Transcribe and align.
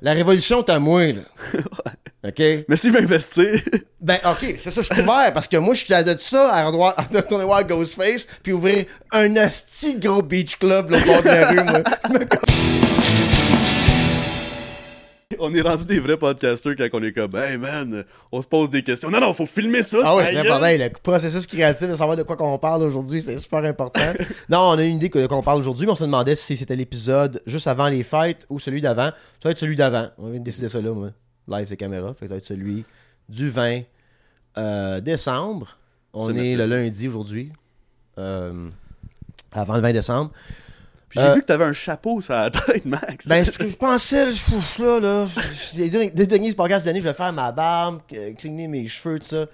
La 0.00 0.12
révolution 0.12 0.60
est 0.60 0.70
à 0.70 0.78
moi, 0.78 1.06
là. 1.06 1.22
OK? 2.28 2.42
Mais 2.68 2.76
s'il 2.76 2.92
veut 2.92 3.02
investir. 3.02 3.60
Ben, 4.00 4.18
OK, 4.24 4.54
c'est 4.56 4.70
ça, 4.70 4.82
je 4.82 4.92
suis 4.92 5.02
ouvert 5.02 5.32
parce 5.32 5.48
que 5.48 5.56
moi, 5.56 5.74
je 5.74 5.84
suis 5.84 5.94
à 5.94 6.02
de 6.02 6.16
ça 6.18 6.52
à 6.52 6.64
retourner 6.66 7.44
voir 7.44 7.64
Ghostface 7.64 8.26
puis 8.42 8.52
ouvrir 8.52 8.84
un 9.12 9.36
asti 9.36 9.96
gros 9.98 10.22
beach 10.22 10.56
club 10.56 10.90
là, 10.90 10.98
au 10.98 11.04
bord 11.04 11.22
de 11.22 11.28
la 11.28 11.48
rue, 11.48 11.64
moi. 11.64 11.82
on 15.40 15.54
est 15.54 15.60
rendu 15.60 15.86
des 15.86 16.00
vrais 16.00 16.16
podcasters 16.16 16.74
quand 16.76 16.88
on 16.92 17.02
est 17.02 17.12
comme, 17.12 17.34
hey 17.36 17.56
man, 17.56 18.04
on 18.32 18.42
se 18.42 18.46
pose 18.46 18.70
des 18.70 18.82
questions. 18.82 19.10
Non, 19.10 19.20
non, 19.20 19.32
faut 19.32 19.46
filmer 19.46 19.82
ça. 19.82 19.98
Ah 20.04 20.16
ouais, 20.16 20.26
c'est 20.26 20.38
important. 20.38 20.66
Le 20.66 20.88
processus 21.02 21.46
créatif 21.46 21.88
de 21.88 21.96
savoir 21.96 22.16
de 22.16 22.22
quoi 22.22 22.36
qu'on 22.36 22.58
parle 22.58 22.82
aujourd'hui, 22.82 23.22
c'est 23.22 23.38
super 23.38 23.64
important. 23.64 24.00
non, 24.48 24.58
on 24.58 24.78
a 24.78 24.84
une 24.84 24.96
idée 24.96 25.10
que- 25.10 25.26
qu'on 25.26 25.42
parle 25.42 25.58
aujourd'hui, 25.58 25.86
mais 25.86 25.92
on 25.92 25.96
se 25.96 26.04
demandait 26.04 26.36
si 26.36 26.56
c'était 26.56 26.76
l'épisode 26.76 27.42
juste 27.46 27.66
avant 27.66 27.88
les 27.88 28.02
fêtes 28.02 28.46
ou 28.48 28.58
celui 28.58 28.80
d'avant. 28.80 29.10
Ça 29.40 29.48
va 29.48 29.50
être 29.50 29.58
celui 29.58 29.76
d'avant. 29.76 30.08
On 30.18 30.28
vient 30.30 30.40
de 30.40 30.44
décider 30.44 30.68
ça 30.68 30.80
là, 30.80 30.92
moi. 30.92 31.10
Live, 31.48 31.66
c'est 31.68 31.76
caméra. 31.76 32.12
Fait 32.14 32.26
que 32.26 32.28
ça 32.28 32.34
va 32.34 32.38
être 32.38 32.44
celui 32.44 32.84
du 33.28 33.48
20 33.48 33.80
euh, 34.58 35.00
décembre. 35.00 35.76
On 36.12 36.34
est 36.34 36.56
le 36.56 36.66
lundi 36.66 37.08
aujourd'hui. 37.08 37.52
Euh, 38.18 38.68
avant 39.52 39.76
le 39.76 39.80
20 39.80 39.92
décembre. 39.92 40.32
Puis 41.08 41.18
j'ai 41.20 41.26
Euh, 41.26 41.34
vu 41.34 41.40
que 41.40 41.46
t'avais 41.46 41.64
un 41.64 41.72
chapeau 41.72 42.20
sur 42.20 42.34
la 42.34 42.50
tête, 42.50 42.84
Max. 42.84 43.26
Ben, 43.26 43.44
ce 43.44 43.50
que 43.52 43.68
je 43.68 43.76
pensais, 43.76 44.26
je- 44.32 44.82
là, 44.82 45.00
là, 45.00 45.26
les 45.76 46.10
deux 46.10 46.26
derniers 46.26 46.52
podcasts 46.54 46.86
je 46.86 46.92
vais 47.00 47.12
faire 47.14 47.32
ma 47.32 47.50
barbe, 47.52 48.00
euh, 48.14 48.32
cligner 48.34 48.68
mes 48.68 48.86
cheveux, 48.88 49.18
tout 49.18 49.26
ça. 49.26 49.46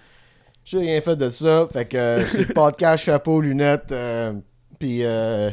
J'ai 0.65 0.79
rien 0.79 1.01
fait 1.01 1.17
de 1.17 1.31
ça. 1.31 1.69
Fait 1.73 1.85
que 1.85 1.97
euh, 1.97 2.25
c'est 2.25 2.47
podcast, 2.55 3.05
chapeau, 3.05 3.41
lunettes, 3.41 3.93
euh, 3.93 4.33
puis 4.79 5.01
euh, 5.05 5.51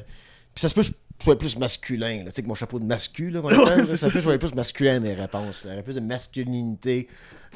puis 0.56 0.62
ça 0.62 0.70
se 0.70 0.74
peut 0.74 0.84
je 1.22 1.26
sois 1.26 1.38
plus 1.38 1.58
masculin, 1.58 2.24
tu 2.26 2.32
sais, 2.32 2.42
que 2.42 2.48
mon 2.48 2.56
chapeau 2.56 2.80
de 2.80 2.86
mascu, 2.86 3.30
là, 3.30 3.42
qu'on 3.42 3.50
appelle, 3.50 3.78
là, 3.78 3.86
c'est 3.86 3.98
ça 3.98 4.08
se 4.08 4.12
peut 4.12 4.14
que 4.14 4.20
je 4.20 4.24
sois 4.24 4.38
plus 4.38 4.54
masculin 4.54 5.00
mes 5.00 5.14
réponses. 5.14 5.62
Il 5.64 5.70
y 5.70 5.74
aurait 5.74 5.84
plus 5.84 5.96
de 5.96 6.00
masculinité 6.02 7.08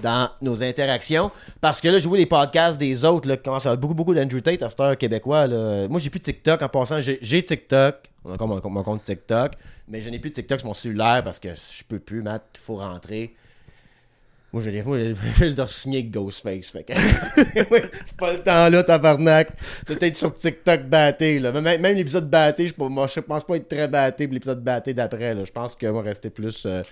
dans 0.02 0.30
nos 0.42 0.62
interactions. 0.62 1.32
Parce 1.62 1.82
que 1.82 1.88
là, 1.88 2.00
je 2.00 2.08
vois 2.08 2.18
les 2.18 2.26
podcasts 2.26 2.80
des 2.80 3.04
autres, 3.06 3.28
là, 3.28 3.38
qui 3.38 3.44
commencent 3.44 3.66
à 3.66 3.70
avoir 3.70 3.82
beaucoup, 3.82 3.96
beaucoup 3.96 4.14
d'Andrew 4.14 4.42
Tate 4.42 4.62
à 4.62 4.70
cette 4.70 4.80
heure 4.80 4.98
québécois, 4.98 5.48
là. 5.48 5.88
Moi, 5.88 6.00
j'ai 6.00 6.10
plus 6.10 6.20
de 6.20 6.26
TikTok 6.26 6.62
en 6.62 6.70
passant. 6.70 7.02
J'ai 7.02 7.44
TikTok. 7.44 7.96
On 8.24 8.32
a 8.32 8.34
encore 8.36 8.48
mon, 8.48 8.70
mon 8.70 8.84
compte 8.84 9.04
TikTok. 9.04 9.54
Mais 9.88 10.02
je 10.02 10.10
n'ai 10.10 10.20
plus 10.20 10.30
de 10.30 10.36
TikTok 10.36 10.60
sur 10.60 10.68
mon 10.68 10.74
cellulaire 10.74 11.24
parce 11.24 11.40
que 11.40 11.50
je 11.50 11.84
peux 11.88 12.00
plus, 12.00 12.22
Matt. 12.22 12.44
Il 12.56 12.60
faut 12.60 12.78
rentrer. 12.78 13.36
Moi, 14.54 14.62
je 14.64 14.70
l'ai 14.70 14.84
juste 15.38 15.58
de 15.58 15.66
signer 15.66 16.04
Ghostface. 16.04 16.70
Fait 16.70 16.84
que. 16.84 16.94
C'est 17.36 18.16
pas 18.18 18.34
le 18.34 18.40
temps 18.40 18.70
là, 18.70 18.84
tabarnak. 18.84 19.50
De 19.88 19.94
peut-être 19.96 20.16
sur 20.16 20.34
TikTok 20.34 20.84
batté. 20.84 21.40
Là. 21.40 21.52
Même, 21.52 21.82
même 21.82 21.96
l'épisode 21.96 22.30
batté, 22.30 22.68
je, 22.68 22.74
moi, 22.78 23.08
je 23.08 23.20
pense 23.20 23.44
pas 23.44 23.58
être 23.58 23.68
très 23.68 23.88
batté 23.88 24.28
l'épisode 24.28 24.64
batté 24.64 24.94
d'après. 24.94 25.36
Je 25.46 25.52
pense 25.52 25.76
que 25.76 25.88
moi, 25.88 26.02
rester 26.02 26.30
plus 26.30 26.66
euh, 26.66 26.84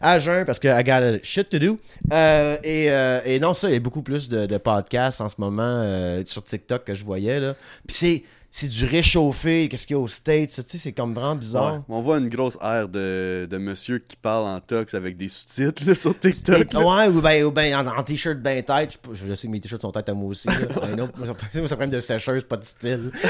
à 0.00 0.18
jeun 0.18 0.44
parce 0.44 0.58
que 0.58 0.68
I 0.68 0.82
got 0.82 1.04
a 1.04 1.18
shit 1.22 1.48
to 1.48 1.58
do. 1.58 1.78
Euh, 2.12 2.56
et, 2.64 2.90
euh, 2.90 3.20
et 3.24 3.38
non, 3.38 3.54
ça, 3.54 3.68
il 3.68 3.74
y 3.74 3.76
a 3.76 3.80
beaucoup 3.80 4.02
plus 4.02 4.28
de, 4.28 4.46
de 4.46 4.56
podcasts 4.58 5.20
en 5.20 5.28
ce 5.28 5.36
moment 5.38 5.62
euh, 5.62 6.22
sur 6.26 6.42
TikTok 6.42 6.84
que 6.84 6.94
je 6.94 7.04
voyais. 7.04 7.40
Là. 7.40 7.54
Puis 7.86 7.96
c'est. 7.96 8.22
C'est 8.54 8.68
du 8.68 8.84
réchauffé, 8.84 9.66
qu'est-ce 9.70 9.86
qu'il 9.86 9.96
y 9.96 9.98
a 9.98 10.02
aux 10.02 10.06
States, 10.06 10.50
tu 10.50 10.62
sais, 10.62 10.76
c'est 10.76 10.92
comme 10.92 11.14
vraiment 11.14 11.34
bizarre. 11.34 11.76
Ouais. 11.76 11.80
On 11.88 12.02
voit 12.02 12.18
une 12.18 12.28
grosse 12.28 12.58
aire 12.62 12.86
de, 12.86 13.48
de 13.50 13.56
monsieur 13.56 13.98
qui 13.98 14.14
parle 14.14 14.44
en 14.44 14.60
tox 14.60 14.92
avec 14.92 15.16
des 15.16 15.28
sous-titres 15.28 15.94
sur 15.94 16.18
TikTok. 16.18 16.68
Ouais, 16.74 17.08
ou 17.08 17.22
ben, 17.22 17.44
ou 17.44 17.50
ben 17.50 17.74
en, 17.74 17.86
en 17.86 18.02
t-shirt 18.02 18.36
ben 18.36 18.62
tête. 18.62 18.90
Je, 18.90 18.92
sais 18.92 18.98
pas, 18.98 19.26
je 19.26 19.34
sais 19.34 19.46
que 19.46 19.52
mes 19.52 19.60
t-shirts 19.60 19.80
sont 19.80 19.90
têtes 19.90 20.10
à 20.10 20.14
moi 20.14 20.28
aussi. 20.28 20.48
Ben 20.82 20.96
non, 20.96 21.08
moi, 21.16 21.26
ça, 21.26 21.34
moi, 21.58 21.68
ça 21.68 21.76
prend 21.76 21.86
de 21.86 22.00
sécheuse, 22.00 22.44
pas 22.44 22.58
de 22.58 22.64
style. 22.64 23.10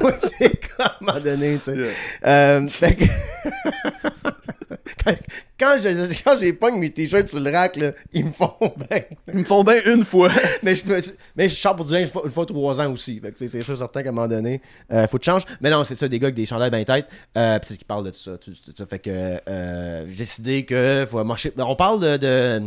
Moi, 0.00 0.12
c'est 0.20 0.58
comme 0.76 0.86
à 0.86 0.96
un 1.00 1.04
moment 1.04 1.20
donné, 1.20 1.58
tu 1.58 1.64
sais. 1.64 1.76
Yeah. 1.76 1.90
Euh, 2.26 2.68
fait 2.68 2.96
que... 2.96 3.04
quand, 5.04 5.14
quand 5.58 5.76
je- 5.82 6.22
quand 6.24 6.36
j'ai 6.38 6.52
pogne 6.52 6.78
mes 6.78 6.90
t-shirts 6.90 7.28
sur 7.28 7.40
le 7.40 7.50
rack, 7.50 7.76
là, 7.76 7.92
ils 8.12 8.24
me 8.24 8.30
font 8.32 8.52
bien. 8.90 9.00
Ils 9.28 9.40
me 9.40 9.44
font 9.44 9.62
bien 9.64 9.80
une 9.86 10.04
fois. 10.04 10.30
Mais 10.62 10.74
je, 10.74 10.82
peux, 10.82 11.00
mais 11.36 11.48
je 11.48 11.56
chante 11.56 11.76
pour 11.76 11.86
du 11.86 11.92
linge 11.92 12.02
une 12.08 12.12
fois, 12.12 12.22
une 12.24 12.30
fois 12.30 12.46
trois 12.46 12.80
ans 12.80 12.92
aussi. 12.92 13.18
Fait 13.20 13.32
que 13.32 13.38
c'est, 13.38 13.48
c'est 13.48 13.62
sûr 13.62 13.76
certain 13.76 14.02
qu'à 14.02 14.08
un 14.10 14.12
moment 14.12 14.28
donné, 14.28 14.60
euh, 14.92 15.06
faut 15.08 15.18
que 15.18 15.22
tu 15.24 15.30
changes. 15.30 15.44
Mais 15.60 15.70
non, 15.70 15.84
c'est 15.84 15.94
ça, 15.94 16.08
des 16.08 16.18
gars 16.18 16.26
avec 16.26 16.34
des 16.36 16.46
chandails 16.46 16.70
bien 16.70 16.84
tête. 16.84 17.06
Euh, 17.36 17.58
pis 17.58 17.68
c'est 17.68 17.76
qui 17.76 17.84
parlent 17.84 18.04
de 18.06 18.12
ça, 18.12 18.36
tout, 18.38 18.50
tout 18.52 18.72
ça. 18.76 18.86
Fait 18.86 18.98
que 18.98 19.10
euh, 19.48 20.04
j'ai 20.08 20.16
décidé 20.16 20.64
que 20.64 21.06
faut 21.10 21.22
marcher. 21.24 21.52
On 21.58 21.76
parle 21.76 22.00
de, 22.00 22.16
de 22.16 22.62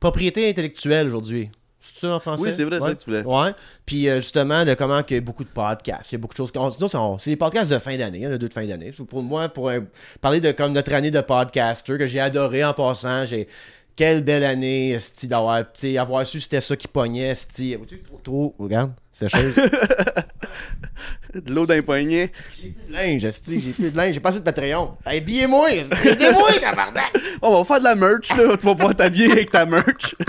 propriété 0.00 0.48
intellectuelle 0.48 1.06
aujourd'hui. 1.06 1.50
C'est 1.94 2.06
ça 2.06 2.14
en 2.14 2.20
français? 2.20 2.42
Oui, 2.42 2.52
c'est 2.52 2.64
vrai, 2.64 2.78
c'est 2.80 2.86
ça 2.86 2.94
que 2.94 3.00
tu 3.00 3.10
voulais. 3.10 3.22
Ouais. 3.24 3.50
Puis 3.86 4.08
euh, 4.08 4.16
justement, 4.16 4.64
de 4.64 4.74
comment 4.74 5.02
qu'il 5.02 5.16
y 5.16 5.18
a 5.18 5.20
beaucoup 5.20 5.44
de 5.44 5.48
podcasts. 5.48 6.10
Il 6.10 6.14
y 6.14 6.16
a 6.16 6.18
beaucoup 6.18 6.34
de 6.34 6.38
choses. 6.38 6.50
c'est- 6.52 6.96
on- 6.96 7.18
c'est 7.18 7.30
des 7.30 7.36
podcasts 7.36 7.70
de 7.70 7.78
fin 7.78 7.96
d'année. 7.96 8.18
Il 8.18 8.24
y 8.24 8.26
en 8.26 8.32
a 8.32 8.38
deux 8.38 8.48
de 8.48 8.54
fin 8.54 8.64
d'année. 8.66 8.92
Pour 9.08 9.22
moi, 9.22 9.48
pour 9.48 9.70
un- 9.70 9.84
parler 10.20 10.40
de 10.40 10.52
comme 10.52 10.72
notre 10.72 10.92
année 10.92 11.10
de 11.10 11.20
podcaster 11.20 11.98
que 11.98 12.06
j'ai 12.06 12.20
adoré 12.20 12.64
en 12.64 12.72
passant, 12.74 13.24
j'ai. 13.26 13.48
Quelle 13.96 14.22
belle 14.22 14.44
année, 14.44 14.90
esti, 14.92 15.26
d'avoir, 15.26 15.64
avoir 15.98 16.24
su 16.24 16.38
c'était 16.40 16.60
ça 16.60 16.76
qui 16.76 16.86
pognait. 16.86 17.32
Vois-tu, 17.76 17.98
trop, 18.00 18.20
trop, 18.22 18.54
regarde, 18.56 18.92
c'est 19.10 19.28
chose? 19.28 19.52
De 21.34 21.52
l'eau 21.52 21.66
d'un 21.66 21.82
poignet. 21.82 22.32
j'ai 22.62 22.68
plus 22.70 22.86
de 22.88 22.92
linge, 22.92 23.24
esti, 23.24 23.60
j'ai 23.60 23.72
plus 23.72 23.90
de 23.90 23.96
linge, 23.96 24.14
j'ai 24.14 24.20
pas 24.20 24.28
assez 24.30 24.38
de 24.38 24.44
Patreon. 24.44 24.96
Habillez-moi, 25.04 25.72
aidez-moi, 25.72 26.52
tabarnak! 26.60 27.12
On 27.42 27.58
va 27.58 27.64
faire 27.64 27.80
de 27.80 27.84
la 27.84 27.94
merch, 27.96 28.28
là. 28.36 28.56
Tu 28.56 28.66
vas 28.66 28.74
pouvoir 28.74 28.94
t'habiller 28.96 29.32
avec 29.32 29.50
ta 29.50 29.66
merch. 29.66 30.14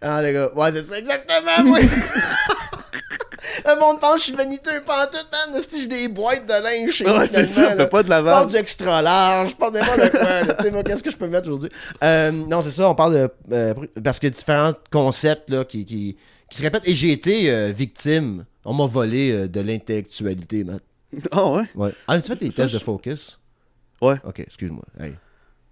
Ah, 0.00 0.20
les 0.22 0.32
gars, 0.32 0.50
ouais, 0.54 0.72
c'est 0.72 0.82
ça, 0.84 0.98
exactement, 0.98 1.64
moi! 1.64 1.78
Le 3.66 3.80
monde 3.80 3.98
pense 4.00 4.14
que 4.14 4.18
je 4.18 4.24
suis 4.24 4.32
vaniteux 4.34 4.82
pantoute, 4.84 5.28
man. 5.32 5.62
Si 5.66 5.80
j'ai 5.82 5.86
des 5.86 6.08
boîtes 6.08 6.44
de 6.46 6.52
linge 6.62 6.90
chez 6.92 7.06
Ouais, 7.06 7.14
moi, 7.14 7.26
c'est 7.26 7.44
finalement, 7.46 7.70
ça, 7.70 7.76
fais 7.84 7.88
pas 7.88 8.02
de 8.02 8.10
la 8.10 8.18
Je 8.20 8.24
porte 8.24 8.42
vente. 8.42 8.50
du 8.50 8.56
extra 8.56 9.00
large, 9.02 9.50
je 9.50 9.54
porte 9.56 9.74
n'importe 9.74 10.10
quoi. 10.10 10.54
Tu 10.58 10.64
sais, 10.64 10.70
moi, 10.70 10.82
qu'est-ce 10.82 11.02
que 11.02 11.10
je 11.10 11.16
peux 11.16 11.28
mettre 11.28 11.46
aujourd'hui? 11.48 11.70
Euh, 12.02 12.30
non, 12.30 12.60
c'est 12.60 12.70
ça, 12.72 12.90
on 12.90 12.94
parle 12.94 13.14
de. 13.14 13.30
euh, 13.52 13.74
parce 14.02 14.18
que 14.18 14.26
différents 14.26 14.72
concepts 14.90 15.48
là, 15.48 15.64
qui, 15.64 15.84
qui, 15.86 16.16
qui 16.50 16.58
se 16.58 16.62
répètent. 16.62 16.86
Et 16.86 16.94
j'ai 16.94 17.12
été 17.12 17.50
euh, 17.50 17.72
victime. 17.74 18.44
On 18.66 18.74
m'a 18.74 18.86
volé 18.86 19.30
euh, 19.32 19.48
de 19.48 19.60
l'intellectualité, 19.60 20.64
Matt. 20.64 20.82
Ah 21.30 21.48
ouais? 21.52 21.62
Ouais. 21.74 21.92
Ah, 22.06 22.20
tu 22.20 22.26
fait 22.28 22.40
les 22.42 22.50
Ça, 22.50 22.62
tests 22.64 22.74
je- 22.74 22.78
de 22.78 22.82
focus? 22.84 23.38
Ouais. 24.02 24.16
Ok, 24.24 24.40
excuse-moi. 24.40 24.82
Hey. 25.00 25.14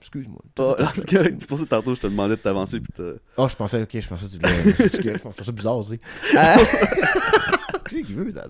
Excuse-moi. 0.03 0.41
Là, 0.79 0.93
c'est 0.95 1.47
pour 1.47 1.59
ça 1.59 1.65
que 1.65 1.71
tantôt, 1.71 1.95
je 1.95 2.01
te 2.01 2.07
demandais 2.09 2.37
de 2.37 2.41
t'avancer. 2.41 2.81
Puis 2.81 2.93
Oh, 3.39 3.49
je 3.49 3.55
pensais, 3.57 3.81
ok, 3.83 3.89
je 3.99 4.09
pensais 4.09 4.27
que 4.27 4.33
tu 4.33 4.39
voulais. 4.39 5.15
je 5.17 5.23
pensais 5.23 5.45
ça 5.45 5.53
bizarre 5.53 5.79
aussi. 5.79 5.99
Qui 7.89 8.03
veut, 8.15 8.31
ça? 8.31 8.47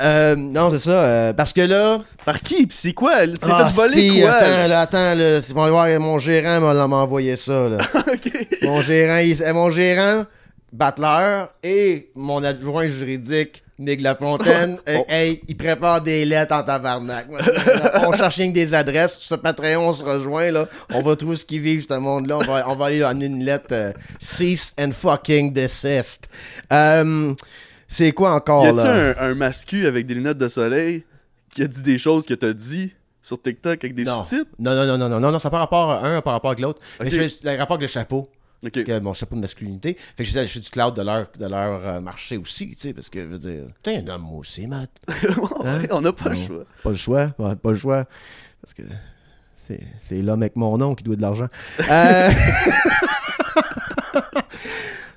Euh, 0.00 0.34
non, 0.36 0.70
c'est 0.70 0.78
ça. 0.80 0.90
euh, 1.04 1.32
parce 1.32 1.52
que 1.52 1.60
là. 1.60 2.00
Par 2.24 2.40
qui? 2.40 2.66
C'est 2.70 2.92
quoi? 2.94 3.20
C'est 3.26 3.34
Ah, 3.42 3.68
fait 3.68 3.74
voler 3.76 3.92
si, 4.10 4.20
quoi? 4.20 4.32
Attends, 4.32 4.68
là, 4.68 4.80
attends, 4.80 5.14
là. 5.14 5.40
c'est- 5.40 5.52
on 5.52 5.56
va 5.56 5.70
voir, 5.70 6.00
mon 6.00 6.18
gérant 6.18 6.60
m'a 6.88 6.96
envoyé 6.96 7.36
ça, 7.36 7.68
là. 7.68 7.78
mon 8.62 8.80
gérant, 8.80 9.18
il- 9.18 9.42
euh, 9.42 9.52
mon 9.52 9.70
gérant, 9.70 10.24
Battler, 10.72 11.44
et 11.62 12.10
mon 12.16 12.42
adjoint 12.42 12.88
juridique, 12.88 13.62
Nick 13.82 14.00
Lafontaine, 14.00 14.78
euh, 14.88 14.96
Oh. 15.00 15.04
hey, 15.08 15.40
il 15.48 15.56
prépare 15.56 16.00
des 16.00 16.24
lettres 16.24 16.54
en 16.54 16.62
tabarnak. 16.62 17.26
on 18.06 18.12
cherche 18.12 18.36
rien 18.36 18.48
que 18.48 18.54
des 18.54 18.72
adresses. 18.74 19.18
Sur 19.18 19.28
ce 19.28 19.34
Patreon, 19.34 19.88
on 19.88 19.92
se 19.92 20.04
rejoint, 20.04 20.50
là. 20.50 20.68
On 20.94 21.02
va 21.02 21.16
trouver 21.16 21.36
ce 21.36 21.44
qu'ils 21.44 21.60
vivent, 21.60 21.86
ce 21.88 21.94
monde-là. 21.94 22.38
On 22.38 22.44
va, 22.44 22.68
on 22.68 22.76
va 22.76 22.86
aller 22.86 23.02
amener 23.02 23.26
une 23.26 23.44
lettre 23.44 23.66
euh, 23.72 23.92
Cease 24.20 24.72
and 24.80 24.92
fucking 24.92 25.52
desist. 25.52 26.28
Euh, 26.72 27.34
c'est 27.88 28.12
quoi 28.12 28.34
encore, 28.34 28.64
Y 28.64 28.68
a-tu 28.68 28.76
là? 28.78 29.14
un, 29.20 29.30
un 29.30 29.34
mascu 29.34 29.86
avec 29.86 30.06
des 30.06 30.14
lunettes 30.14 30.38
de 30.38 30.48
soleil 30.48 31.04
qui 31.54 31.62
a 31.62 31.66
dit 31.66 31.82
des 31.82 31.98
choses 31.98 32.24
que 32.24 32.34
t'as 32.34 32.52
dit 32.54 32.92
sur 33.22 33.40
TikTok 33.40 33.84
avec 33.84 33.94
des 33.94 34.04
sous-titres? 34.04 34.50
non, 34.58 34.74
non, 34.74 34.86
non, 34.86 34.96
non, 34.98 35.08
non, 35.08 35.20
non, 35.20 35.30
non, 35.32 35.38
ça 35.38 35.48
n'a 35.48 35.50
pas 35.50 35.58
rapport 35.58 35.90
à 35.90 36.06
un, 36.06 36.20
par 36.22 36.32
rapport 36.32 36.50
avec 36.50 36.60
l'autre. 36.60 36.80
Mais 37.00 37.06
Ok. 37.06 37.12
je 37.12 37.28
fais 37.28 37.52
le 37.52 37.58
rapport 37.58 37.74
avec 37.76 37.82
le 37.82 37.92
chapeau. 37.92 38.28
Que 38.70 38.98
mon 39.00 39.12
chapeau 39.12 39.34
de 39.34 39.40
masculinité. 39.40 39.96
Fait 40.16 40.22
que 40.22 40.30
je 40.30 40.46
suis 40.46 40.60
du 40.60 40.70
cloud 40.70 40.94
de 40.94 41.02
leur, 41.02 41.26
de 41.36 41.46
leur 41.46 41.86
euh, 41.86 42.00
marché 42.00 42.36
aussi, 42.36 42.68
tu 42.70 42.76
sais, 42.78 42.92
parce 42.92 43.10
que, 43.10 43.20
je 43.20 43.26
veux 43.26 43.38
dire, 43.38 43.64
t'es 43.82 43.96
un 43.96 44.06
homme 44.08 44.32
aussi, 44.34 44.66
Matt. 44.68 44.90
Ouais, 45.64 45.88
On 45.90 46.00
n'a 46.00 46.12
pas 46.12 46.28
le 46.30 46.34
choix. 46.36 46.64
Pas 46.82 46.90
le 46.90 46.96
choix, 46.96 47.26
pas 47.28 47.56
le 47.70 47.76
choix. 47.76 48.04
Parce 48.62 48.74
que 48.74 48.82
c'est, 50.00 50.22
l'homme 50.22 50.42
avec 50.42 50.56
mon 50.56 50.76
nom 50.78 50.94
qui 50.94 51.04
doit 51.04 51.16
de 51.16 51.22
l'argent. 51.22 51.48
Euh... 51.88 52.30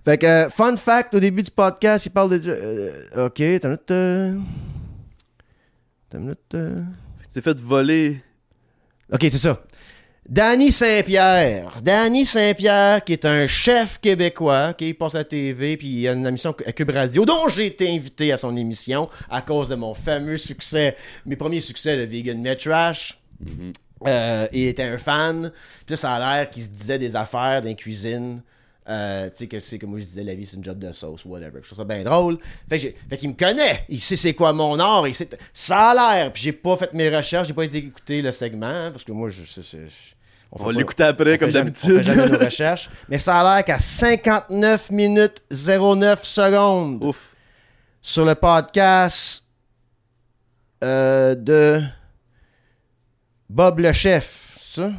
fait 0.05 0.17
que, 0.17 0.25
euh, 0.25 0.49
fun 0.49 0.77
fact, 0.77 1.15
au 1.15 1.19
début 1.19 1.43
du 1.43 1.51
podcast, 1.51 2.05
il 2.05 2.11
parle 2.11 2.39
de... 2.39 2.41
euh, 2.47 3.25
ok, 3.27 3.35
t'as 3.35 3.43
une 3.43 3.67
minute... 3.69 3.91
euh, 3.91 4.37
T'as 6.09 6.17
une 6.17 6.23
minute... 6.23 6.39
Tu 6.49 7.27
t'es 7.33 7.41
fait 7.41 7.59
voler. 7.59 8.21
Ok, 9.11 9.19
c'est 9.21 9.37
ça. 9.37 9.61
Danny 10.27 10.71
Saint-Pierre. 10.71 11.71
Danny 11.83 12.25
Saint-Pierre, 12.25 13.03
qui 13.03 13.13
est 13.13 13.25
un 13.25 13.45
chef 13.45 13.99
québécois, 13.99 14.73
qui 14.73 14.93
passe 14.95 15.13
à 15.13 15.19
la 15.19 15.23
TV, 15.23 15.77
puis 15.77 15.87
il 15.87 16.07
a 16.07 16.13
une 16.13 16.25
émission 16.25 16.55
à 16.65 16.71
Cube 16.71 16.89
Radio, 16.89 17.25
dont 17.25 17.47
j'ai 17.47 17.67
été 17.67 17.93
invité 17.95 18.31
à 18.31 18.37
son 18.37 18.55
émission 18.57 19.07
à 19.29 19.41
cause 19.43 19.69
de 19.69 19.75
mon 19.75 19.93
fameux 19.93 20.37
succès, 20.37 20.95
mes 21.27 21.35
premiers 21.35 21.59
succès 21.61 21.95
de 21.97 22.09
Vegan 22.11 22.41
Met 22.41 22.55
Trash. 22.55 23.19
Euh, 24.07 24.47
il 24.51 24.67
était 24.67 24.83
un 24.83 24.97
fan. 24.97 25.51
Puis 25.85 25.93
là, 25.93 25.95
ça 25.97 26.13
a 26.15 26.19
l'air 26.37 26.49
qu'il 26.49 26.63
se 26.63 26.69
disait 26.69 26.97
des 26.99 27.15
affaires 27.15 27.61
dans 27.61 27.73
cuisine 27.75 28.41
Euh, 28.87 29.25
tu 29.31 29.37
sais, 29.37 29.47
que 29.47 29.59
c'est 29.59 29.79
comme 29.79 29.89
moi 29.91 29.99
je 29.99 30.03
disais, 30.05 30.23
la 30.23 30.35
vie 30.35 30.45
c'est 30.45 30.57
une 30.57 30.63
job 30.63 30.77
de 30.77 30.91
sauce, 30.91 31.25
whatever. 31.25 31.59
Je 31.61 31.65
trouve 31.65 31.77
ça 31.79 31.83
bien 31.85 32.03
drôle. 32.03 32.37
Fait, 32.69 32.77
que 32.77 32.87
fait 33.09 33.17
qu'il 33.17 33.29
me 33.29 33.33
connaît. 33.33 33.83
Il 33.89 33.99
sait 33.99 34.15
c'est 34.15 34.35
quoi 34.35 34.53
mon 34.53 34.77
art. 34.79 35.07
Il 35.07 35.13
sait... 35.15 35.27
Ça 35.55 35.89
a 35.89 35.93
l'air. 36.17 36.31
Puis 36.31 36.43
j'ai 36.43 36.51
pas 36.51 36.77
fait 36.77 36.93
mes 36.93 37.09
recherches, 37.09 37.47
j'ai 37.47 37.55
pas 37.55 37.65
été 37.65 37.77
écouter 37.77 38.21
le 38.21 38.31
segment. 38.31 38.67
hein, 38.67 38.91
Parce 38.91 39.03
que 39.03 39.11
moi, 39.11 39.29
je. 39.31 39.43
c'est- 39.43 39.63
c'est- 39.63 40.14
On 40.51 40.63
va 40.63 40.71
l'écouter 40.71 41.03
après, 41.03 41.37
comme 41.37 41.51
d'habitude. 41.51 42.07
Recherches. 42.41 42.89
Mais 43.09 43.19
ça 43.19 43.39
a 43.39 43.55
l'air 43.55 43.65
qu'à 43.65 43.77
59 43.79 44.91
minutes 44.91 45.43
09 45.51 46.23
secondes 46.23 47.03
Ouf. 47.03 47.35
sur 48.01 48.23
le 48.25 48.35
podcast 48.35 49.43
euh, 50.83 51.35
de 51.35 51.81
Bob 53.49 53.79
le 53.79 53.91
chef, 53.93 54.57
c'est 54.73 54.81
ça? 54.81 54.91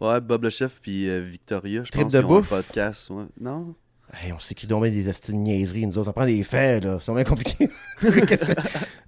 Ouais, 0.00 0.20
Bob 0.20 0.42
le 0.44 0.50
chef 0.50 0.80
puis 0.80 1.08
euh, 1.08 1.20
Victoria, 1.20 1.84
je 1.84 1.90
Trip 1.90 2.04
pense 2.04 2.12
de 2.12 2.18
qu'ils 2.18 2.24
un 2.26 2.28
bouffe. 2.28 2.48
podcast. 2.48 3.10
Ouais. 3.10 3.24
Non? 3.40 3.74
Hey, 4.14 4.32
on 4.32 4.38
s'écrit 4.38 4.66
donc 4.66 4.82
bien 4.82 4.90
des 4.90 5.08
de 5.32 5.32
niaiseries, 5.32 5.86
nous 5.86 5.96
autres. 5.96 6.06
Ça 6.06 6.12
prend 6.12 6.26
des 6.26 6.42
faits, 6.44 6.84
là. 6.84 6.98
C'est 7.00 7.14
bien 7.14 7.24
compliqué. 7.24 7.68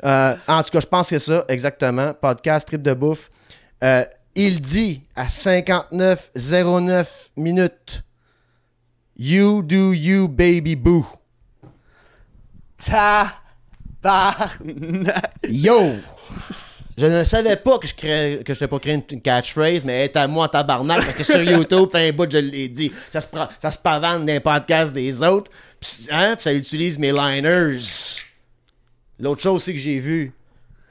Euh, 0.05 0.37
en 0.47 0.63
tout 0.63 0.71
cas, 0.71 0.81
je 0.81 0.87
pense 0.87 1.09
que 1.09 1.19
c'est 1.19 1.31
ça, 1.33 1.47
exactement. 1.49 2.13
Podcast, 2.13 2.67
trip 2.69 2.83
de 2.83 2.93
bouffe. 2.93 3.31
Il 4.35 4.61
dit 4.61 5.03
à 5.15 5.27
59,09 5.27 7.31
minutes 7.37 8.03
You 9.17 9.63
do 9.63 9.93
you, 9.93 10.27
baby 10.27 10.75
boo. 10.75 11.07
Tabarnak! 14.03 14.61
Yo! 15.49 15.79
Je 16.97 17.07
ne 17.07 17.25
savais 17.25 17.57
pas 17.57 17.79
que 17.79 17.89
je 17.89 17.95
créais, 17.95 18.45
que 18.45 18.55
je 18.55 18.59
t'ai 18.61 18.69
pas 18.69 18.79
créé 18.79 18.95
une, 18.95 19.03
catchphrase, 19.21 19.85
mais 19.85 20.05
est 20.05 20.17
à 20.17 20.29
moi 20.29 20.49
tabarnak 20.49 21.05
parce 21.05 21.17
que 21.17 21.25
sur 21.25 21.43
YouTube, 21.43 21.89
un 21.93 22.13
bout, 22.13 22.31
je 22.31 22.39
l'ai 22.39 22.69
dit. 22.69 22.93
Ça 23.11 23.21
se, 23.21 23.27
prend- 23.27 23.49
ça 23.59 23.73
se 23.73 23.79
pavane 23.79 24.25
dans 24.25 24.33
les 24.33 24.39
podcasts 24.39 24.93
des 24.93 25.21
autres, 25.21 25.51
pis, 25.81 26.07
hein, 26.13 26.37
pis 26.37 26.43
ça 26.45 26.55
utilise 26.55 26.97
mes 26.97 27.11
liners. 27.11 27.81
L'autre 29.19 29.43
chose 29.43 29.57
aussi 29.57 29.73
que 29.73 29.79
j'ai 29.81 29.99
vu, 29.99 30.33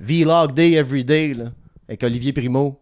Vlog 0.01 0.53
Day 0.53 0.73
Everyday, 0.73 1.35
là, 1.35 1.45
avec 1.87 2.03
Olivier 2.03 2.33
Primo. 2.33 2.77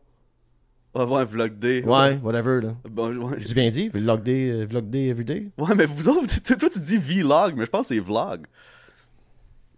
On 0.94 1.00
va 1.00 1.06
voir 1.06 1.22
un 1.22 1.26
vlog 1.26 1.58
day. 1.58 1.84
Ouais, 1.86 2.20
whatever, 2.22 2.60
là. 2.62 2.70
Bon, 2.90 3.16
ouais. 3.16 3.38
J'ai 3.40 3.54
bien 3.54 3.70
dit, 3.70 3.88
Vlog 3.90 4.24
Day, 4.24 4.50
euh, 4.52 4.66
Vlog 4.70 4.90
Day 4.90 5.08
Everyday. 5.08 5.48
Ouais, 5.58 5.74
mais 5.76 5.86
vous 5.86 6.10
autres, 6.10 6.28
toi 6.58 6.70
tu 6.70 6.80
dis 6.80 6.98
vlog, 6.98 7.54
mais 7.56 7.66
je 7.66 7.70
pense 7.70 7.88
que 7.88 7.96
c'est 7.96 8.00
vlog. 8.02 8.46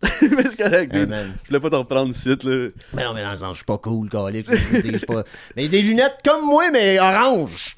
mais 0.03 0.43
c'est 0.49 0.57
correct, 0.57 0.93
Hey, 0.93 1.05
man. 1.05 1.33
Je 1.43 1.47
voulais 1.47 1.59
pas 1.59 1.69
te 1.69 1.75
reprendre 1.75 2.09
ici, 2.11 2.27
là. 2.29 2.35
Mais 2.93 3.03
non, 3.03 3.13
mais 3.13 3.23
non, 3.23 3.49
je 3.51 3.53
suis 3.57 3.63
pas 3.63 3.77
cool, 3.77 4.09
calique, 4.09 4.47
je 4.51 4.81
suis 4.97 5.05
pas... 5.05 5.23
Mais 5.55 5.67
des 5.69 5.81
lunettes 5.81 6.17
comme 6.25 6.45
moi, 6.45 6.69
mais 6.71 6.99
orange. 6.99 7.75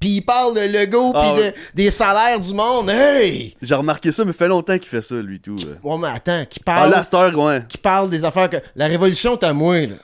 Puis 0.00 0.16
il 0.16 0.22
parle 0.22 0.56
de 0.56 0.72
Lego, 0.76 1.12
Ah, 1.14 1.20
puis 1.34 1.42
ouais. 1.42 1.50
de, 1.52 1.56
des 1.76 1.90
salaires 1.92 2.40
du 2.40 2.52
monde. 2.52 2.90
Hey! 2.90 3.54
J'ai 3.62 3.76
remarqué 3.76 4.10
ça, 4.10 4.24
mais 4.24 4.32
fait 4.32 4.48
longtemps 4.48 4.76
qu'il 4.78 4.88
fait 4.88 5.02
ça, 5.02 5.14
lui, 5.14 5.38
tout. 5.38 5.54
euh. 5.64 5.76
Ouais, 5.84 5.98
mais 5.98 6.08
attends, 6.08 6.44
qui 6.46 6.58
Ah, 6.62 6.64
parle, 6.64 6.90
là, 6.90 6.98
à 6.98 7.02
cette 7.04 7.14
heure, 7.14 7.38
ouais. 7.38 7.62
qui 7.68 7.78
parle 7.78 8.10
des 8.10 8.24
affaires 8.24 8.50
que... 8.50 8.56
La 8.74 8.86
révolution, 8.88 9.36
t'as 9.36 9.52
moi, 9.52 9.82
là. 9.82 9.94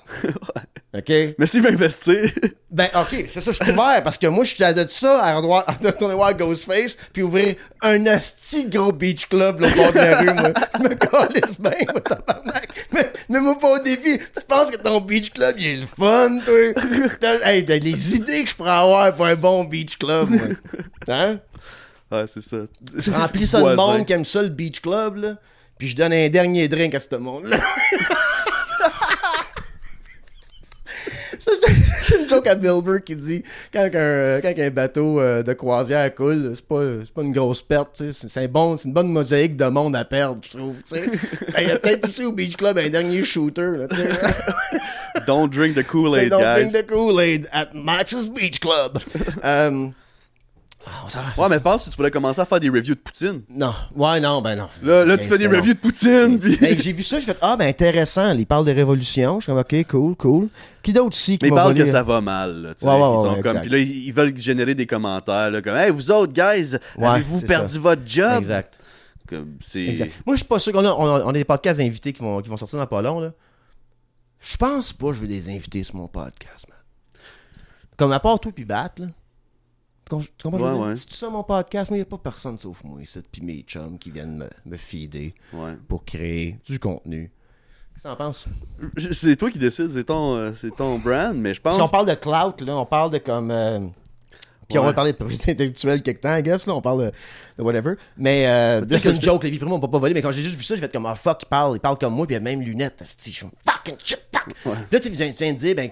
OK? 0.98 1.34
Mais 1.38 1.46
s'il 1.46 1.62
veut 1.62 1.70
investir, 1.72 2.30
Ben, 2.70 2.88
OK, 2.94 3.24
c'est 3.28 3.40
ça, 3.40 3.50
je 3.50 3.62
suis 3.62 3.72
ouvert, 3.72 4.02
parce 4.04 4.18
que 4.18 4.26
moi, 4.26 4.44
je 4.44 4.54
suis 4.54 4.62
à 4.62 4.74
de 4.74 4.86
ça, 4.90 5.22
à 5.24 5.34
retourner- 5.36 6.14
voir 6.14 6.34
Ghostface, 6.34 6.98
puis 7.12 7.22
ouvrir 7.22 7.54
un 7.80 8.04
asti 8.06 8.66
gros 8.68 8.92
beach 8.92 9.26
club, 9.26 9.56
au 9.62 9.68
bord 9.74 9.92
de 9.92 9.96
la 9.98 10.18
rue, 10.20 10.34
moi. 10.34 10.52
Je 10.78 10.82
me 10.82 10.94
calisse 10.94 11.58
bien, 11.58 11.72
moi, 11.92 12.00
tabarnak. 12.02 12.68
Mais, 12.92 13.10
mais 13.30 13.40
moi, 13.40 13.58
pas 13.58 13.72
au 13.72 13.78
défi. 13.78 14.18
Tu 14.18 14.44
penses 14.46 14.70
que 14.70 14.76
ton 14.76 15.00
beach 15.00 15.30
club, 15.32 15.54
il 15.58 15.66
est 15.66 15.76
le 15.76 15.86
fun, 15.86 16.38
toi? 16.44 17.08
T'as, 17.20 17.50
hey, 17.52 17.64
t'as 17.64 17.78
les 17.78 18.16
idées 18.16 18.44
que 18.44 18.50
je 18.50 18.54
pourrais 18.54 18.70
avoir 18.72 19.14
pour 19.14 19.24
un 19.24 19.36
bon 19.36 19.64
beach 19.64 19.96
club, 19.96 20.28
moi. 20.28 20.46
Hein? 21.08 21.40
ouais, 22.12 22.24
c'est 22.32 22.42
ça. 22.42 22.58
Je 22.96 23.10
remplis 23.10 23.46
ça 23.46 23.62
de 23.62 23.74
monde 23.74 24.04
qui 24.04 24.12
aime 24.12 24.24
ça, 24.26 24.42
le 24.42 24.48
beach 24.50 24.80
club, 24.80 25.16
là. 25.16 25.34
Puis 25.78 25.88
je 25.88 25.96
donne 25.96 26.12
un 26.12 26.28
dernier 26.28 26.68
drink 26.68 26.94
à 26.94 27.00
ce 27.00 27.16
monde-là. 27.16 27.60
Ça, 31.37 31.37
c'est- 32.02 32.20
une 32.22 32.28
joke 32.28 32.46
à 32.46 32.54
Bill 32.54 32.80
Burr 32.82 33.02
qui 33.04 33.16
dit 33.16 33.42
quand 33.72 33.84
un, 33.94 34.40
quand 34.40 34.54
un 34.58 34.70
bateau 34.70 35.20
euh, 35.20 35.42
de 35.42 35.52
croisière 35.52 36.14
coule, 36.14 36.52
c'est 36.54 36.64
pas, 36.64 36.80
pas 37.14 37.22
une 37.22 37.32
grosse 37.32 37.62
perte, 37.62 38.02
c'est, 38.12 38.36
un 38.40 38.46
bon, 38.48 38.76
une 38.76 38.92
bonne 38.92 39.08
mosaïque 39.08 39.56
de 39.56 39.64
monde 39.66 39.94
à 39.96 40.04
perdre, 40.04 40.40
je 40.44 40.56
trouve. 40.56 40.74
Ben, 40.90 41.62
Il 41.62 41.68
y 41.68 41.70
a 41.70 41.78
peut-être 41.78 42.08
aussi 42.08 42.24
au 42.24 42.32
Beach 42.32 42.56
Club 42.56 42.78
un 42.78 42.88
dernier 42.88 43.24
shooter. 43.24 43.70
Là. 43.76 43.86
Don't 45.26 45.48
drink 45.48 45.74
the 45.74 45.82
Kool-Aid, 45.86 46.30
guys. 46.30 46.54
drink 46.70 46.72
the 46.72 46.86
Kool-Aid 46.86 47.48
at 47.52 47.68
Max's 47.74 48.28
Beach 48.30 48.60
Club. 48.60 48.98
Euh, 49.44 49.88
ah, 50.90 51.06
va, 51.37 51.43
Ouais, 51.43 51.49
mais 51.50 51.61
pense 51.61 51.85
que 51.85 51.90
tu 51.90 51.96
pourrais 51.96 52.11
commencer 52.11 52.40
à 52.40 52.44
faire 52.44 52.61
des 52.61 52.69
reviews 52.69 52.94
de 52.94 53.00
Poutine. 53.00 53.43
Non, 53.50 53.73
ouais, 53.96 54.20
non, 54.20 54.40
ben 54.43 54.56
non. 54.56 54.69
Là, 54.82 55.05
là 55.05 55.17
tu 55.17 55.29
fais 55.29 55.38
des 55.38 55.46
reviews 55.46 55.75
de 55.75 55.79
Poutine, 55.79 56.38
puis... 56.40 56.56
Ben, 56.56 56.79
j'ai 56.79 56.93
vu 56.93 57.02
ça, 57.02 57.19
j'ai 57.20 57.26
fait 57.26 57.38
Ah, 57.40 57.56
ben 57.56 57.69
intéressant. 57.69 58.32
Il 58.35 58.46
parle 58.46 58.64
de 58.67 58.73
révolution. 58.73 59.40
Je 59.40 59.44
suis 59.44 59.52
comme 59.52 59.58
Ok, 59.61 59.87
cool, 59.88 60.17
cool. 60.17 60.49
Qui 60.82 60.93
d'autre 60.93 61.17
ici 61.17 61.38
qui 61.38 61.44
Mais 61.44 61.49
ils 61.49 61.55
m'a 61.55 61.62
parlent 61.62 61.73
volé- 61.75 61.85
que 61.85 61.90
ça 61.90 62.02
va 62.02 62.20
mal, 62.20 62.62
là, 62.62 62.75
tu 62.75 62.81
sais. 62.81 62.87
Ouais, 62.87 62.93
ouais, 62.93 62.99
ils 62.99 63.02
ouais, 63.02 63.17
sont 63.23 63.35
ouais, 63.35 63.43
comme... 63.43 63.56
exact. 63.56 63.61
Puis 63.62 63.70
là, 63.70 63.79
ils 63.79 64.06
ils 64.06 64.12
veulent 64.12 64.38
générer 64.38 64.75
des 64.75 64.87
commentaires, 64.87 65.50
là, 65.50 65.61
comme 65.62 65.76
«Hey, 65.76 65.90
vous 65.90 66.11
autres, 66.11 66.32
guys, 66.32 66.76
Ouais, 66.96 67.06
avez-vous 67.06 67.41
c'est 67.41 67.46
perdu 67.46 67.75
ça. 67.75 67.81
votre 67.81 68.02
job? 68.06 68.38
Exact.» 68.38 68.79
Comme, 69.29 69.56
c'est... 69.61 69.84
exact. 69.84 70.12
Moi, 70.25 70.37
je 70.37 70.38
suis 70.38 70.49
pas 70.49 70.58
sûr 70.58 70.73
qu'on 70.73 70.84
a, 70.87 70.91
on 70.91 71.06
a, 71.17 71.25
on 71.25 71.29
a 71.29 71.32
des 71.34 71.44
podcasts 71.44 71.79
d'invités 71.79 72.12
qui 72.14 72.23
vont, 72.23 72.41
qui 72.41 72.49
vont 72.49 72.56
sortir 72.56 72.79
dans 72.79 72.87
pas 72.87 73.02
long, 73.02 73.20
là. 73.20 73.32
Je 74.41 74.56
pense 74.56 74.93
pas 74.93 75.08
que 75.08 75.14
je 75.14 75.20
veux 75.20 75.26
des 75.26 75.49
invités 75.50 75.82
sur 75.82 75.96
mon 75.96 76.06
podcast, 76.08 76.67
man. 76.69 76.79
Comme 77.96 78.12
à 78.12 78.20
part 78.20 78.38
toi 78.41 78.52
puis 78.55 78.64
Bat, 78.64 78.93
là. 78.99 79.06
Tu 80.08 80.16
com- 80.16 80.22
tu 80.22 80.49
comprends 80.50 80.81
Ouais, 80.81 80.87
ouais. 80.90 80.96
C'est 80.96 81.06
tout 81.06 81.14
ça 81.16 81.28
mon 81.28 81.43
podcast. 81.43 81.90
Moi, 81.90 81.99
il 81.99 82.02
a 82.02 82.05
pas 82.06 82.16
personne 82.19 82.56
sauf 82.56 82.82
moi 82.84 83.02
ici, 83.02 83.20
puis 83.31 83.43
mes 83.43 83.60
chums 83.62 83.99
qui 83.99 84.10
viennent 84.10 84.37
me, 84.38 84.49
me 84.64 84.76
feeder 84.78 85.32
Ouais. 85.52 85.75
pour 85.87 86.05
créer 86.05 86.58
du 86.66 86.78
contenu. 86.78 87.31
Qu'est-ce 87.93 88.05
que 88.05 88.08
t'en 88.08 88.16
penses? 88.16 88.46
C'est 89.12 89.37
toi 89.37 89.50
qui 89.50 89.58
décides, 89.58 89.90
c'est 89.90 90.05
ton, 90.05 90.37
euh, 90.37 90.52
c'est 90.56 90.75
ton 90.75 90.99
brand, 90.99 91.37
mais 91.37 91.52
je 91.52 91.60
pense... 91.60 91.75
Si 91.75 91.81
on 91.82 91.88
parle 91.88 92.06
de 92.08 92.14
clout, 92.14 92.64
là, 92.64 92.76
on 92.76 92.87
parle 92.87 93.10
de 93.12 93.19
comme. 93.19 93.50
euh, 93.50 93.81
puis 94.69 94.78
on 94.78 94.84
va 94.84 94.93
parler 94.93 95.12
de 95.12 95.16
propriété 95.16 95.52
intellectuelle 95.52 96.02
quelque 96.02 96.20
temps, 96.20 96.37
I 96.37 96.43
guess, 96.43 96.66
là, 96.66 96.75
on 96.75 96.81
parle 96.82 97.06
de, 97.06 97.12
de 97.58 97.62
whatever. 97.62 97.94
Mais 98.16 98.46
euh, 98.46 98.84
c'est 98.99 99.10
une 99.14 99.20
joke, 99.20 99.43
les 99.44 99.50
vies 99.50 99.58
primo, 99.58 99.75
on 99.75 99.81
peut 99.81 99.90
pas 99.90 99.99
voler, 99.99 100.14
mais 100.14 100.22
quand 100.22 100.31
j'ai 100.31 100.43
juste 100.43 100.56
vu 100.56 100.62
ça, 100.62 100.75
j'ai 100.75 100.81
fait 100.82 100.93
comme, 100.93 101.06
ah 101.06 101.14
fuck, 101.14 101.38
il 101.43 101.46
parle, 101.46 101.76
il 101.76 101.81
parle 101.81 101.99
comme 101.99 102.14
moi, 102.14 102.26
puis 102.26 102.34
il 102.34 102.38
a 102.38 102.40
même 102.40 102.60
lunettes, 102.62 103.02
je 103.26 103.31
suis 103.32 103.40
comme, 103.40 103.50
fucking 103.90 103.96
shit, 104.05 104.20
fuck. 104.62 104.76
Là, 104.90 105.00
tu 105.00 105.11
viens, 105.11 105.31
tu 105.31 105.43
viens 105.44 105.52
de 105.52 105.58
dire, 105.58 105.75
ben, 105.75 105.90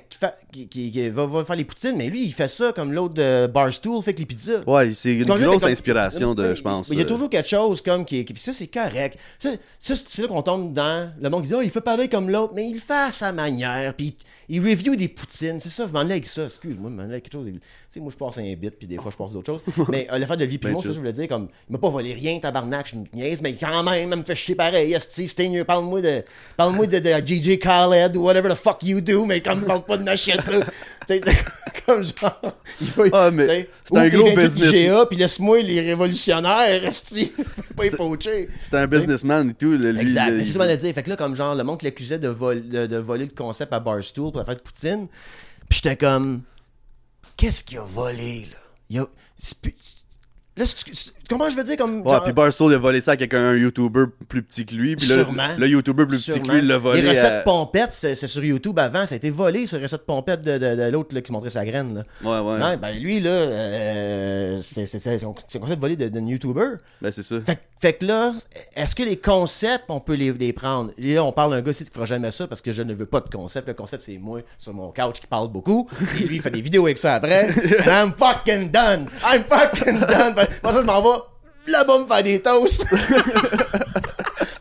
qu'il- 0.52 0.68
qu'il 0.68 1.12
va, 1.12 1.26
va 1.26 1.44
faire 1.44 1.56
les 1.56 1.64
poutines, 1.64 1.94
mais 1.96 2.08
lui, 2.08 2.24
il 2.24 2.32
fait 2.32 2.48
ça 2.48 2.72
comme 2.72 2.92
l'autre 2.92 3.14
de 3.14 3.46
Barstool 3.46 4.02
fait 4.02 4.14
que 4.14 4.20
les 4.20 4.26
pizzas. 4.26 4.62
Ouais, 4.66 4.90
c'est 4.92 5.12
une 5.14 5.24
grosse 5.24 5.58
comme- 5.62 5.70
inspiration, 5.70 6.34
de, 6.34 6.54
je 6.54 6.62
pense. 6.62 6.88
Il 6.88 6.96
y 6.96 7.00
a 7.00 7.04
euh, 7.04 7.06
toujours 7.06 7.28
quelque 7.30 7.48
chose 7.48 7.80
comme 7.82 8.04
qui. 8.04 8.24
qui- 8.24 8.32
puis 8.32 8.42
ça, 8.42 8.52
c'est 8.52 8.66
correct. 8.68 9.18
Ça, 9.38 9.50
ça, 9.78 9.94
c'est 9.96 10.22
là 10.22 10.28
qu'on 10.28 10.42
tombe 10.42 10.72
dans. 10.72 11.12
Le 11.20 11.28
monde 11.30 11.42
qui 11.42 11.48
dit, 11.48 11.54
oh, 11.54 11.62
il 11.62 11.70
fait 11.70 11.80
parler 11.80 12.08
comme 12.08 12.30
l'autre, 12.30 12.52
mais 12.54 12.68
il 12.68 12.78
fait 12.80 12.92
à 12.94 13.10
sa 13.10 13.32
manière. 13.32 13.92
Puis 13.94 14.16
il 14.48 14.60
review 14.60 14.94
des 14.96 15.08
poutines. 15.08 15.58
C'est 15.60 15.68
ça, 15.70 15.86
je 15.88 15.92
m'en 15.92 16.00
allais 16.00 16.12
avec 16.12 16.26
ça. 16.26 16.44
Excuse-moi, 16.44 16.90
je 16.90 16.96
m'en 16.96 17.02
avec 17.02 17.24
quelque 17.24 17.32
chose. 17.32 17.46
Tu 17.46 17.60
sais, 17.88 18.00
moi, 18.00 18.10
je 18.12 18.16
passe 18.16 18.38
un 18.38 18.54
bit, 18.54 18.70
puis 18.78 18.86
des 18.86 18.96
fois, 18.96 19.10
je 19.10 19.16
passe 19.16 19.32
d'autres 19.32 19.52
choses. 19.52 19.62
mais 19.88 20.06
euh, 20.12 20.18
le 20.18 20.26
fait 20.26 20.36
de 20.36 20.44
vie 20.44 20.58
Ben, 20.58 20.74
ça, 20.76 20.82
chill. 20.82 20.92
je 20.92 20.98
voulais 20.98 21.12
dire, 21.12 21.28
comme, 21.28 21.48
il 21.68 21.72
m'a 21.72 21.78
pas 21.78 21.88
volé 21.88 22.12
rien, 22.14 22.38
tabarnak, 22.38 22.86
je 22.86 22.90
suis 22.90 22.98
une 22.98 23.06
niaise, 23.20 23.40
mais 23.42 23.54
quand 23.54 23.82
même, 23.82 24.10
il 24.12 24.16
me 24.16 24.22
fait 24.24 24.34
chier 24.36 24.54
pareil. 24.54 24.96
Stinger, 25.08 25.64
parle-moi 25.64 26.00
de, 26.00 26.22
parle-moi 26.56 26.86
de, 26.86 26.98
de 26.98 27.26
JJ 27.26 27.58
Khaled 27.90 28.16
ou 28.16 28.22
whatever 28.24 28.48
the 28.48 28.54
fuck 28.56 28.82
you 28.82 29.00
do, 29.00 29.24
mais 29.24 29.40
comme, 29.40 29.64
parle 29.64 29.84
pas 29.84 29.96
de 29.96 30.02
ma 30.04 30.16
shit, 30.16 30.36
là. 30.46 30.66
Comme 31.86 32.02
genre, 32.02 32.54
Ah, 33.12 33.30
mais 33.30 33.68
c'est 33.84 33.96
un 33.96 34.08
gros 34.08 34.24
28 34.26 34.36
business. 34.42 34.72
IGA, 34.74 35.06
puis 35.06 35.16
laisse-moi 35.18 35.60
les 35.62 35.80
révolutionnaires, 35.82 36.84
esti. 36.84 37.32
pas 37.76 37.84
les 37.84 37.90
poacher. 37.92 38.48
C'était 38.60 38.78
un 38.78 38.86
businessman 38.88 39.50
et 39.50 39.54
tout. 39.54 39.70
là, 39.76 39.92
lui, 39.92 40.00
Exact. 40.00 40.36
c'est 40.40 40.44
ce 40.46 40.58
qu'on 40.58 40.64
a 40.64 40.74
dit. 40.74 40.92
Fait 40.92 41.04
que 41.04 41.10
là, 41.10 41.16
comme 41.16 41.36
genre, 41.36 41.54
le 41.54 41.62
monde 41.62 41.80
l'accusait 41.82 42.18
de, 42.18 42.26
vol- 42.26 42.68
de, 42.68 42.86
de 42.86 42.96
voler 42.96 43.26
le 43.26 43.30
concept 43.32 43.72
à 43.72 43.78
Barstool 43.78 44.32
pour 44.32 44.40
la 44.40 44.44
fête 44.46 44.58
de 44.58 44.62
Poutine. 44.62 45.06
Puis 45.68 45.80
j'étais 45.80 45.96
comme, 45.96 46.42
qu'est-ce 47.36 47.62
qu'il 47.62 47.78
a 47.78 47.82
volé, 47.84 48.48
là? 48.50 48.58
Il 48.90 48.98
a. 48.98 49.06
c'est 49.38 49.56
Là, 50.56 50.64
comment 51.28 51.48
je 51.50 51.56
veux 51.56 51.64
dire? 51.64 51.76
Comme, 51.76 52.00
Ouais, 52.02 52.12
genre- 52.12 52.24
puis 52.24 52.32
Barstool 52.32 52.72
il 52.72 52.74
a 52.74 52.78
volé 52.78 53.00
ça 53.00 53.12
à 53.12 53.16
quelqu'un, 53.16 53.40
un 53.50 53.56
YouTuber 53.56 54.04
plus 54.28 54.42
petit 54.42 54.64
que 54.66 54.74
lui. 54.74 54.96
Puis 54.96 55.06
Sûrement. 55.06 55.48
le 55.58 55.68
YouTuber 55.68 56.06
plus 56.06 56.24
petit 56.24 56.40
que 56.40 56.48
lui, 56.48 56.58
il 56.58 56.66
l'a 56.66 56.78
volé. 56.78 57.02
Les 57.02 57.10
recettes 57.10 57.32
à- 57.32 57.40
pompettes, 57.40 57.92
c'est 57.92 58.14
sur 58.26 58.44
YouTube 58.44 58.78
avant. 58.78 59.06
Ça 59.06 59.14
a 59.14 59.16
été 59.16 59.30
volé, 59.30 59.66
ces 59.66 59.78
recettes 59.78 60.06
pompettes 60.06 60.42
de, 60.42 60.58
de, 60.58 60.76
de 60.76 60.90
l'autre 60.90 61.14
là, 61.14 61.20
qui 61.20 61.32
montrait 61.32 61.50
sa 61.50 61.64
graine. 61.64 61.94
Là. 61.94 62.02
Ouais, 62.42 62.48
ouais. 62.56 62.62
Ouais, 62.64 62.76
ben 62.76 62.90
lui, 62.98 63.20
là, 63.20 63.30
euh, 63.30 64.60
c'est 64.62 64.86
c'est- 64.86 64.98
c'est 64.98 65.18
son 65.18 65.34
c'est 65.48 65.58
un 65.58 65.60
concept 65.62 65.80
volé 65.80 65.96
de 65.96 66.20
YouTuber. 66.20 66.76
Ben, 67.02 67.10
c'est 67.12 67.22
ça. 67.22 67.36
Fait, 67.44 67.58
fait 67.78 67.92
que 67.94 68.06
là, 68.06 68.32
est-ce 68.74 68.94
que 68.94 69.02
les 69.02 69.16
concepts, 69.16 69.84
on 69.88 70.00
peut 70.00 70.14
les, 70.14 70.32
les 70.32 70.52
prendre? 70.52 70.90
Et 70.98 71.14
là, 71.14 71.24
on 71.24 71.32
parle 71.32 71.50
d'un 71.52 71.60
gars 71.62 71.70
ici 71.70 71.84
qui 71.84 71.90
fera 71.92 72.06
jamais 72.06 72.30
ça 72.30 72.46
parce 72.46 72.62
que 72.62 72.72
je 72.72 72.82
ne 72.82 72.94
veux 72.94 73.06
pas 73.06 73.20
de 73.20 73.28
concept. 73.28 73.68
Le 73.68 73.74
concept, 73.74 74.04
c'est 74.04 74.18
moi 74.18 74.40
sur 74.58 74.72
mon 74.72 74.92
couch 74.92 75.20
qui 75.20 75.26
parle 75.26 75.48
beaucoup. 75.48 75.88
Et 76.20 76.24
lui, 76.24 76.36
il 76.36 76.42
fait 76.42 76.50
des 76.50 76.62
vidéos 76.62 76.84
avec 76.86 76.98
ça 76.98 77.14
après. 77.14 77.48
And 77.50 78.06
I'm 78.06 78.12
fucking 78.16 78.70
done! 78.70 79.06
I'm 79.24 79.44
fucking 79.44 80.00
done! 80.00 80.34
Pour 80.62 80.72
ça, 80.72 80.80
je 80.80 80.86
m'en 80.86 81.02
vais 81.02 81.15
là-bas 81.68 81.98
me 82.00 82.06
faire 82.06 82.22
des 82.22 82.40
toasts. 82.40 82.84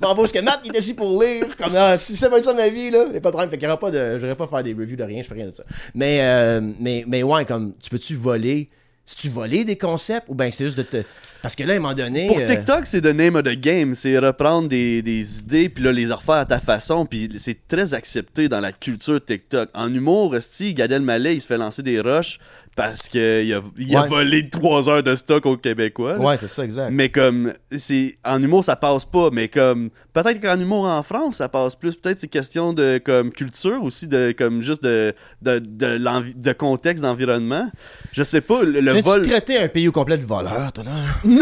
M'en 0.01 0.13
vais 0.13 0.21
parce 0.21 0.31
que 0.31 0.39
Matt, 0.39 0.59
il 0.65 0.75
est 0.75 0.77
assis 0.77 0.93
pour 0.93 1.21
lire. 1.21 1.45
Comme, 1.57 1.73
ah, 1.75 1.97
si 1.97 2.15
ça 2.15 2.29
va 2.29 2.37
être 2.37 2.43
ça 2.43 2.53
ma 2.53 2.69
vie, 2.69 2.91
là, 2.91 3.05
il 3.07 3.11
n'y 3.11 3.17
a 3.17 3.21
pas 3.21 3.29
de 3.29 3.33
problème. 3.33 3.49
Fait 3.49 3.57
qu'il 3.57 3.65
y 3.65 3.67
aura 3.67 3.79
pas 3.79 3.91
de. 3.91 4.19
Je 4.19 4.33
pas 4.33 4.47
faire 4.47 4.63
des 4.63 4.73
reviews 4.73 4.97
de 4.97 5.03
rien, 5.03 5.23
je 5.23 5.27
fais 5.27 5.33
rien 5.33 5.47
de 5.47 5.55
ça. 5.55 5.63
Mais, 5.93 6.19
euh, 6.21 6.61
mais, 6.79 7.05
mais 7.07 7.23
ouais, 7.23 7.45
comme, 7.45 7.71
tu 7.81 7.89
peux-tu 7.89 8.15
voler? 8.15 8.69
Si 9.07 9.17
tu 9.17 9.29
voler 9.29 9.63
des 9.65 9.77
concepts 9.77 10.27
ou 10.29 10.35
bien 10.35 10.49
c'est 10.51 10.65
juste 10.65 10.77
de 10.77 10.83
te. 10.83 10.97
Parce 11.43 11.55
que 11.55 11.63
là, 11.63 11.73
à 11.73 11.75
un 11.75 11.79
moment 11.79 11.93
donné. 11.93 12.27
Pour 12.27 12.39
euh, 12.39 12.47
TikTok, 12.47 12.87
c'est 12.87 13.01
the 13.01 13.13
name 13.13 13.35
of 13.35 13.43
the 13.43 13.59
game. 13.59 13.93
C'est 13.93 14.17
reprendre 14.17 14.67
des, 14.67 15.03
des 15.03 15.39
idées, 15.39 15.69
puis 15.69 15.83
là, 15.83 15.91
les 15.91 16.11
refaire 16.11 16.35
à 16.35 16.45
ta 16.45 16.59
façon. 16.59 17.05
Puis 17.05 17.29
c'est 17.37 17.67
très 17.67 17.93
accepté 17.93 18.49
dans 18.49 18.59
la 18.59 18.71
culture 18.71 19.23
TikTok. 19.23 19.69
En 19.75 19.93
humour, 19.93 20.35
si 20.41 20.73
Gad 20.73 20.91
Elmaleh, 20.91 21.35
il 21.35 21.41
se 21.41 21.45
fait 21.45 21.59
lancer 21.59 21.83
des 21.83 22.01
rushs 22.01 22.39
parce 22.75 23.07
qu'il 23.07 23.21
a, 23.21 23.41
il 23.41 23.95
a 23.95 24.01
Ouais. 24.01 24.07
volé 24.09 24.49
3 24.49 24.89
heures 24.89 25.01
de 25.03 25.15
stock 25.15 25.45
aux 25.45 25.55
Québécois. 25.57 26.17
Ouais, 26.17 26.37
c'est 26.37 26.49
ça, 26.49 26.65
exact. 26.65 26.89
Mais 26.91 27.09
comme, 27.09 27.53
c'est 27.75 28.17
en 28.25 28.41
humour, 28.43 28.63
ça 28.65 28.75
passe 28.75 29.05
pas. 29.05 29.29
Mais 29.31 29.47
comme, 29.47 29.89
peut-être 30.13 30.41
qu'en 30.41 30.59
humour 30.59 30.85
en 30.85 31.01
France, 31.01 31.37
ça 31.37 31.47
passe 31.47 31.75
plus. 31.75 31.95
Peut-être 31.95 32.19
c'est 32.19 32.27
question 32.27 32.73
de 32.73 32.99
comme 33.03 33.31
culture 33.31 33.81
aussi, 33.83 34.07
de 34.07 34.33
comme 34.37 34.61
juste 34.61 34.83
de, 34.83 35.13
de, 35.41 35.59
de, 35.59 36.53
contexte, 36.53 37.01
d'environnement. 37.03 37.69
Je 38.11 38.23
sais 38.23 38.41
pas, 38.41 38.63
le, 38.63 38.81
le 38.81 39.01
vol. 39.01 39.21
traiter 39.21 39.57
un 39.57 39.67
pays 39.69 39.87
au 39.87 39.91
complet 39.93 40.17
de 40.17 40.25
voleur, 40.25 40.73
toi, 40.73 40.83
là? 40.83 40.91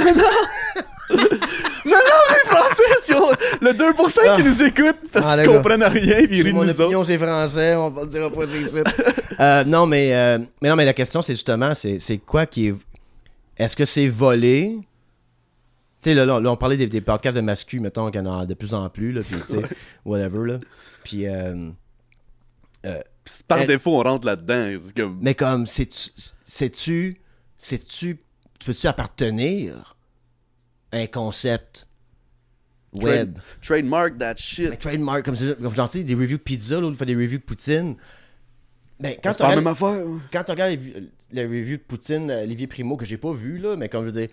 Non, 1.85 1.91
non, 1.91 2.23
les 2.29 2.49
Français, 2.49 2.83
si 3.03 3.13
on- 3.13 3.65
le 3.65 3.71
2% 3.73 4.35
qui 4.37 4.43
nous 4.43 4.63
écoutent 4.63 5.11
parce 5.11 5.25
Ah, 5.29 5.37
qu'ils 5.43 5.47
comprennent 5.53 5.83
rien 5.83 6.25
puis 6.27 6.37
ils 6.37 6.41
rient 6.43 6.51
de 6.53 6.55
Mon 6.57 6.63
nous 6.63 6.69
autres. 6.71 6.81
opinion, 6.83 7.03
c'est 7.03 7.17
français, 7.17 7.75
on 7.75 7.89
va 7.89 8.03
le 8.03 8.07
dire 8.07 8.31
pas 8.31 8.45
ici. 8.45 8.77
Euh, 9.39 9.63
non, 9.65 9.85
mais, 9.85 10.15
euh, 10.15 10.39
mais 10.61 10.69
non, 10.69 10.75
mais 10.75 10.85
la 10.85 10.93
question, 10.93 11.21
c'est 11.21 11.33
justement, 11.33 11.73
c'est 11.75 11.99
c'est 11.99 12.17
quoi 12.17 12.45
qui 12.45 12.67
est. 12.67 12.75
Est-ce 13.57 13.75
que 13.75 13.85
c'est 13.85 14.07
volé? 14.07 14.77
Tu 14.79 14.85
sais, 16.09 16.13
là, 16.13 16.25
là, 16.25 16.39
on 16.51 16.55
parlait 16.57 16.75
des, 16.77 16.87
des 16.87 17.01
podcasts 17.01 17.35
de 17.35 17.41
mascu, 17.41 17.79
mettons, 17.79 18.11
qu'il 18.11 18.21
y 18.21 18.23
en 18.27 18.39
a 18.39 18.45
de 18.45 18.53
plus 18.53 18.73
en 18.73 18.89
plus, 18.89 19.11
là, 19.13 19.21
puis 19.21 19.35
tu 19.47 19.55
sais, 19.55 19.61
whatever, 20.05 20.45
là. 20.53 20.59
Puis, 21.03 21.27
euh, 21.27 21.69
Par 23.47 23.59
Elle- 23.59 23.67
défaut, 23.67 23.97
on 23.99 24.03
rentre 24.03 24.25
là-dedans. 24.25 24.79
C'est 24.83 24.95
comme... 24.95 25.17
mais 25.21 25.33
comme, 25.35 25.65
sais-tu, 25.67 26.09
sais-tu, 26.43 27.21
sais-tu, 27.57 28.19
peux-tu 28.65 28.87
appartenir 28.87 29.95
à 30.91 30.97
un 30.97 31.07
concept 31.07 31.87
web? 32.93 33.37
Trademark 33.61 34.17
that 34.17 34.35
shit. 34.37 34.69
Mais 34.71 34.75
trademark, 34.77 35.23
comme, 35.23 35.35
comme 35.37 35.75
j'en 35.75 35.87
sais, 35.87 36.03
des 36.03 36.15
reviews 36.15 36.37
de 36.37 36.43
pizza, 36.43 36.79
l'autre 36.81 36.97
fait 36.97 37.05
des 37.05 37.15
reviews 37.15 37.37
de 37.39 37.43
poutine. 37.43 37.95
Ben, 38.99 39.15
quand 39.21 39.31
C'est 39.31 39.37
tu 39.37 39.41
pas 39.43 39.55
la 39.55 39.55
regardes, 39.55 39.63
même 39.63 39.67
affaire. 39.73 40.07
hein. 40.07 40.21
quand 40.31 40.43
tu 40.43 40.51
regardes 40.51 40.71
les, 40.71 40.77
vu- 40.77 41.09
les 41.31 41.43
reviews 41.45 41.77
de 41.77 41.81
Poutine, 41.83 42.29
euh, 42.31 42.43
Olivier 42.43 42.67
Primo, 42.67 42.95
que 42.95 43.05
j'ai 43.05 43.17
pas 43.17 43.33
vu, 43.33 43.57
là, 43.57 43.75
mais 43.75 43.89
comme 43.89 44.01
je 44.07 44.11
veux 44.11 44.19
dire, 44.21 44.29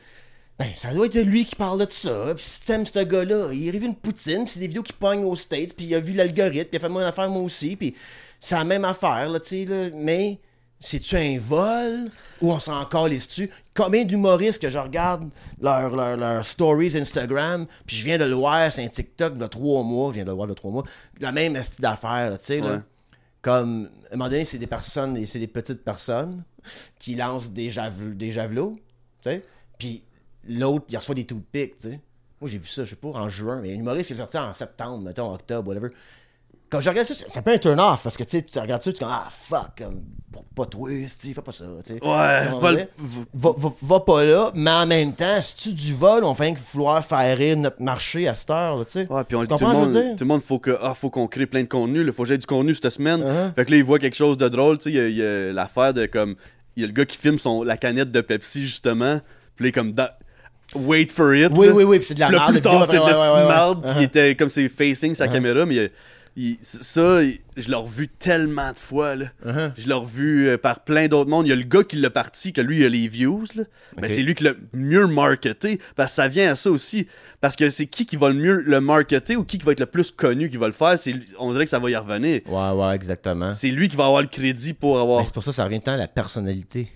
ben, 0.59 0.69
ça 0.75 0.93
doit 0.93 1.07
être 1.07 1.17
lui 1.19 1.45
qui 1.47 1.57
parle 1.57 1.85
de 1.85 1.91
ça. 1.91 2.33
Puis 2.37 2.45
si 2.45 2.61
t'aimes 2.63 2.85
ce 2.85 2.99
gars-là, 3.03 3.53
il 3.53 3.69
a 3.69 3.73
revu 3.73 3.87
une 3.87 3.95
Poutine, 3.97 4.45
puis 4.45 4.53
c'est 4.53 4.61
des 4.61 4.67
vidéos 4.69 4.83
qui 4.83 4.93
pognent 4.93 5.25
aux 5.25 5.37
States, 5.37 5.75
puis 5.75 5.87
il 5.87 5.95
a 5.95 6.01
vu 6.01 6.13
l'algorithme, 6.13 6.69
puis 6.69 6.71
il 6.75 6.77
a 6.77 6.81
fait 6.81 6.89
mon 6.89 7.01
affaire 7.01 7.31
moi 7.31 7.43
aussi, 7.43 7.75
puis 7.77 7.95
c'est 8.39 8.55
la 8.55 8.65
même 8.65 8.85
affaire, 8.85 9.29
là, 9.31 9.41
tu 9.41 9.49
sais, 9.49 9.65
là. 9.65 9.89
Mais, 9.95 10.39
c'est-tu 10.83 11.17
un 11.17 11.39
vol? 11.39 12.11
Ou 12.43 12.53
on 12.53 12.61
s'en 12.61 12.85
calisse-tu? 12.87 13.51
Combien 13.75 14.05
d'humoristes 14.05 14.61
que 14.63 14.71
je 14.71 14.79
regarde 14.79 15.29
leurs 15.61 15.95
leur, 15.95 16.17
leur 16.17 16.45
stories 16.45 16.97
Instagram, 16.97 17.67
puis 17.87 17.97
je 17.97 18.05
viens 18.05 18.17
de 18.19 18.25
le 18.25 18.35
voir, 18.35 18.71
c'est 18.73 18.83
un 18.85 18.89
TikTok 18.89 19.37
de 19.39 19.47
trois 19.47 19.83
mois, 19.83 20.09
je 20.11 20.15
viens 20.17 20.25
de 20.25 20.31
le 20.31 20.35
voir 20.37 20.47
de 20.47 20.55
trois 20.55 20.71
mois, 20.71 20.85
la 21.21 21.33
même 21.33 21.57
style 21.63 21.81
d'affaires, 21.83 22.33
tu 22.39 22.45
sais, 22.45 22.61
là. 22.61 22.73
Ouais. 22.77 22.79
Comme, 23.43 23.89
à 24.11 24.15
un 24.15 24.17
moment 24.17 24.31
donné, 24.31 24.45
c'est 24.45 24.59
des 24.59 24.67
personnes, 24.67 25.25
c'est 25.25 25.39
des 25.39 25.47
petites 25.47 25.83
personnes 25.83 26.45
qui 26.99 27.15
lancent 27.15 27.51
des, 27.51 27.71
jave- 27.71 28.17
des 28.17 28.33
javelots, 28.33 28.77
tu 29.23 29.31
sais. 29.31 29.43
Puis 29.79 30.03
l'autre, 30.49 30.85
il 30.91 30.97
reçoit 30.97 31.15
des 31.15 31.25
toothpicks, 31.25 31.77
tu 31.77 31.91
sais. 31.91 32.01
Moi, 32.41 32.51
j'ai 32.51 32.59
vu 32.59 32.69
ça, 32.69 32.85
je 32.85 32.91
sais 32.91 32.97
pas, 32.97 33.09
en 33.09 33.29
juin, 33.29 33.61
mais 33.61 33.69
il 33.69 33.71
y 33.73 33.75
a 33.75 33.77
un 33.79 33.81
humoriste 33.81 34.15
qui 34.15 34.21
est 34.21 34.37
en 34.37 34.53
septembre, 34.55 35.05
mettons, 35.05 35.33
octobre, 35.33 35.69
whatever. 35.69 35.89
Quand 36.71 36.81
je 36.81 36.89
regarde 36.89 37.07
ça, 37.07 37.15
ça 37.29 37.43
peut 37.43 37.51
être 37.53 37.67
un 37.67 37.75
turn-off, 37.77 38.03
parce 38.05 38.17
que, 38.17 38.23
tu 38.23 38.39
sais, 38.39 38.43
tu 38.43 38.59
regardes 38.59 38.81
ça, 38.83 38.93
tu 38.93 38.99
dis, 38.99 39.05
ah, 39.11 39.29
fuck, 39.31 39.83
pas 40.55 40.65
sais, 41.09 41.35
fais 41.35 41.43
pas 41.43 41.51
ça, 41.53 41.65
tu 41.85 41.95
sais. 41.95 42.05
Ouais, 42.05 42.49
vol- 42.61 42.87
va, 43.35 43.51
va- 43.57 43.75
va 43.83 44.01
pas 44.01 44.25
là, 44.25 44.51
mais 44.55 44.71
en 44.71 44.87
même 44.87 45.13
temps, 45.15 45.41
si 45.43 45.57
tu 45.57 45.73
du 45.73 45.95
vol, 45.95 46.23
on 46.25 46.35
fait 46.35 46.55
que 46.55 46.61
vouloir 46.73 47.05
faire 47.05 47.37
rire 47.37 47.57
notre 47.57 47.83
marché 47.83 48.29
à 48.29 48.35
cette 48.35 48.51
heure, 48.51 48.77
là, 48.77 48.85
tu 48.85 48.93
sais. 48.93 49.07
Ouais, 49.11 49.25
puis 49.25 49.37
on, 49.37 49.45
tout, 49.47 49.57
le 49.61 49.67
monde, 49.67 49.93
tout 50.17 50.25
le 50.25 50.29
monde, 50.29 50.43
faut 50.43 50.59
que, 50.61 50.77
ah, 50.81 50.95
faut 50.95 51.11
qu'on 51.11 51.27
crée 51.27 51.47
plein 51.47 51.63
de 51.63 51.69
contenu. 51.69 52.03
Il 52.07 52.13
faut 52.13 52.23
que 52.23 52.29
j'aie 52.29 52.39
du 52.39 52.47
contenu 52.47 52.73
cette 52.75 52.91
semaine. 52.91 53.21
Uh-huh. 53.21 53.55
Fait 53.55 53.65
que 53.65 53.71
là, 53.73 53.77
il 53.79 53.85
voit 53.85 53.99
quelque 53.99 54.17
chose 54.17 54.39
de 54.39 54.49
drôle. 54.49 54.79
Tu 54.79 54.93
sais, 54.93 55.11
il 55.11 55.17
y 55.17 55.23
a- 55.23 55.53
l'affaire 55.53 55.93
de 55.95 56.07
comme. 56.07 56.37
Il 56.77 56.83
y 56.83 56.85
a 56.85 56.87
le 56.87 56.93
gars 56.93 57.05
qui 57.05 57.17
filme 57.17 57.39
son, 57.41 57.63
la 57.65 57.77
canette 57.77 58.11
de 58.13 58.21
Pepsi, 58.21 58.63
justement. 58.65 59.21
Puis 59.57 59.65
là, 59.65 59.67
il 59.67 59.69
est 59.69 59.73
comme. 59.73 59.93
dans- 59.93 60.09
Wait 60.77 61.09
for 61.11 61.35
it. 61.35 61.51
Oui, 61.57 61.67
là. 61.67 61.73
oui, 61.73 61.83
oui, 61.83 61.99
puis 61.99 62.07
c'est 62.07 62.15
de 62.15 62.21
la 62.21 62.31
merde. 62.31 62.47
plus 62.47 62.55
la 62.57 62.61
tard, 62.61 62.87
c'est 62.87 62.97
de 62.97 63.03
la 63.11 63.47
merde. 63.49 63.85
Uh-huh. 63.85 63.95
Il 63.99 64.03
était 64.05 64.37
comme 64.37 64.49
c'est 64.49 64.69
facing 64.69 65.15
sa 65.17 65.27
Uh-huh. 65.27 65.33
caméra, 65.33 65.67
mais 65.67 65.91
il- 66.37 66.59
ça, 66.63 67.23
il- 67.23 67.39
je 67.57 67.69
l'ai 67.69 67.75
revu 67.77 68.09
tellement 68.09 68.73
de 68.73 68.77
fois. 68.79 69.17
Là. 69.17 69.27
Uh-huh. 69.47 69.73
Je 69.77 69.87
l'ai 69.89 69.95
revu 69.95 70.49
euh, 70.49 70.59
par 70.59 70.85
plein 70.85 71.09
d'autres 71.09 71.29
mondes. 71.31 71.47
Il 71.47 71.51
y 71.51 71.53
a 71.53 71.57
le 71.57 71.63
gars 71.65 71.83
qui 71.85 71.97
l'a 71.97 72.11
parti, 72.11 72.53
que 72.53 72.61
lui, 72.61 72.79
il 72.79 72.85
a 72.85 72.89
les 72.89 73.09
views. 73.09 73.45
Là. 73.55 73.65
Mais 73.97 74.07
Ok. 74.09 74.11
c'est 74.11 74.23
lui 74.23 74.35
qui 74.35 74.45
l'a 74.45 74.55
mieux 74.73 75.07
marketé. 75.07 75.81
Parce 75.97 76.13
que 76.13 76.17
ça 76.17 76.29
vient 76.29 76.53
à 76.53 76.57
ça 76.57 76.71
aussi. 76.71 77.07
Parce 77.41 77.57
que 77.57 77.71
c'est 77.71 77.87
qui 77.87 78.07
qui 78.07 78.17
va 78.17 78.29
le 78.29 78.35
mieux 78.37 78.61
le 78.61 78.81
marketer 78.81 79.37
ou 79.37 79.45
qui 79.45 79.59
qui 79.59 79.65
va 79.67 79.73
être 79.73 79.81
le 79.81 79.87
plus 79.87 80.11
connu 80.11 80.49
qui 80.49 80.57
va 80.57 80.67
le 80.67 80.73
faire. 80.73 80.97
On 81.39 81.53
dirait 81.53 81.65
que 81.65 81.71
ça 81.71 81.79
va 81.79 81.91
y 81.91 81.97
revenir. 81.97 82.41
Ouais, 82.47 82.71
ouais, 82.71 82.95
exactement. 82.95 83.53
C'est 83.53 83.71
lui 83.71 83.89
qui 83.89 83.97
va 83.97 84.07
avoir 84.07 84.23
le 84.23 84.29
crédit 84.29 84.73
pour 84.75 84.99
avoir. 85.01 85.19
Ben, 85.21 85.25
c'est 85.27 85.35
pour 85.35 85.45
ça 85.45 85.51
que 85.51 85.57
ça 85.57 85.65
revient 85.65 85.81
tant 85.81 85.93
à 85.93 85.97
la 85.97 86.09
personnalité. 86.09 86.89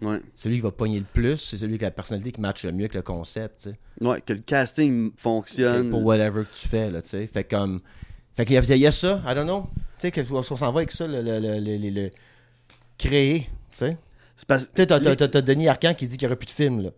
Ouais. 0.00 0.18
Celui 0.34 0.56
qui 0.56 0.62
va 0.62 0.72
pogner 0.72 0.98
le 0.98 1.04
plus, 1.04 1.36
c'est 1.36 1.56
celui 1.56 1.78
qui 1.78 1.84
a 1.84 1.86
la 1.86 1.92
personnalité 1.92 2.32
qui 2.32 2.40
matche 2.40 2.64
le 2.64 2.72
mieux 2.72 2.80
avec 2.80 2.94
le 2.94 3.02
concept, 3.02 3.68
ouais, 4.00 4.20
que 4.20 4.32
le 4.32 4.40
casting 4.40 5.12
fonctionne. 5.16 5.90
Pour 5.90 6.04
whatever 6.04 6.42
que 6.42 6.58
tu 6.60 6.66
fais, 6.66 6.90
là, 6.90 7.00
tu 7.02 7.10
sais. 7.10 7.28
Fait 7.32 7.44
comme. 7.44 7.80
Fait 8.36 8.44
qu'il 8.44 8.62
y, 8.62 8.78
y 8.78 8.86
a 8.86 8.92
ça, 8.92 9.22
I 9.26 9.34
don't 9.34 9.44
know. 9.44 9.66
Tu 9.98 10.08
sais, 10.08 10.10
que 10.10 10.20
on 10.32 10.42
s'en 10.42 10.72
va 10.72 10.80
avec 10.80 10.90
ça, 10.92 11.06
le, 11.06 11.22
le, 11.22 11.38
le, 11.90 12.10
créer, 12.98 13.40
tu 13.40 13.48
sais. 13.72 13.96
Parce- 14.46 14.68
Tu 14.74 14.86
t'as, 14.86 14.98
t'as- 15.00 15.14
t'as- 15.16 15.28
t'as 15.28 15.40
Denis 15.40 15.68
Arcand 15.68 15.94
qui 15.94 16.06
dit 16.06 16.16
qu'il 16.16 16.26
n'y 16.26 16.32
aura 16.32 16.38
plus 16.38 16.46
de 16.46 16.50
films, 16.50 16.82
là. 16.82 16.90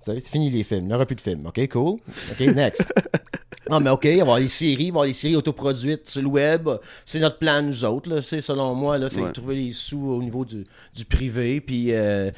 C'est 0.00 0.20
fini 0.28 0.50
les 0.50 0.64
films, 0.64 0.84
il 0.86 0.88
n'y 0.88 0.94
aura 0.94 1.06
plus 1.06 1.14
de 1.14 1.20
films. 1.20 1.46
OK, 1.46 1.68
cool. 1.68 1.98
OK, 2.32 2.40
next. 2.56 2.84
non, 3.70 3.78
mais 3.78 3.90
OK, 3.90 4.04
il 4.04 4.10
va 4.10 4.16
y 4.16 4.20
avoir 4.20 4.38
des 4.40 4.48
séries, 4.48 4.74
il 4.74 4.78
va 4.78 4.84
y 4.86 4.88
avoir 4.90 5.06
des 5.06 5.12
séries 5.12 5.36
autoproduites 5.36 6.08
sur 6.10 6.20
le 6.22 6.26
web. 6.26 6.68
C'est 7.06 7.20
notre 7.20 7.38
plan, 7.38 7.62
nous 7.62 7.84
autres, 7.84 8.10
là. 8.10 8.20
C'est, 8.20 8.40
selon 8.40 8.74
moi, 8.74 8.98
là, 8.98 9.08
c'est 9.08 9.20
Ouais. 9.20 9.28
de 9.28 9.32
trouver 9.32 9.54
les 9.54 9.70
sous 9.70 10.00
au 10.10 10.20
niveau 10.20 10.44
du, 10.44 10.66
du 10.94 11.04
privé, 11.04 11.60
puis 11.60 11.92
euh, 11.92 12.30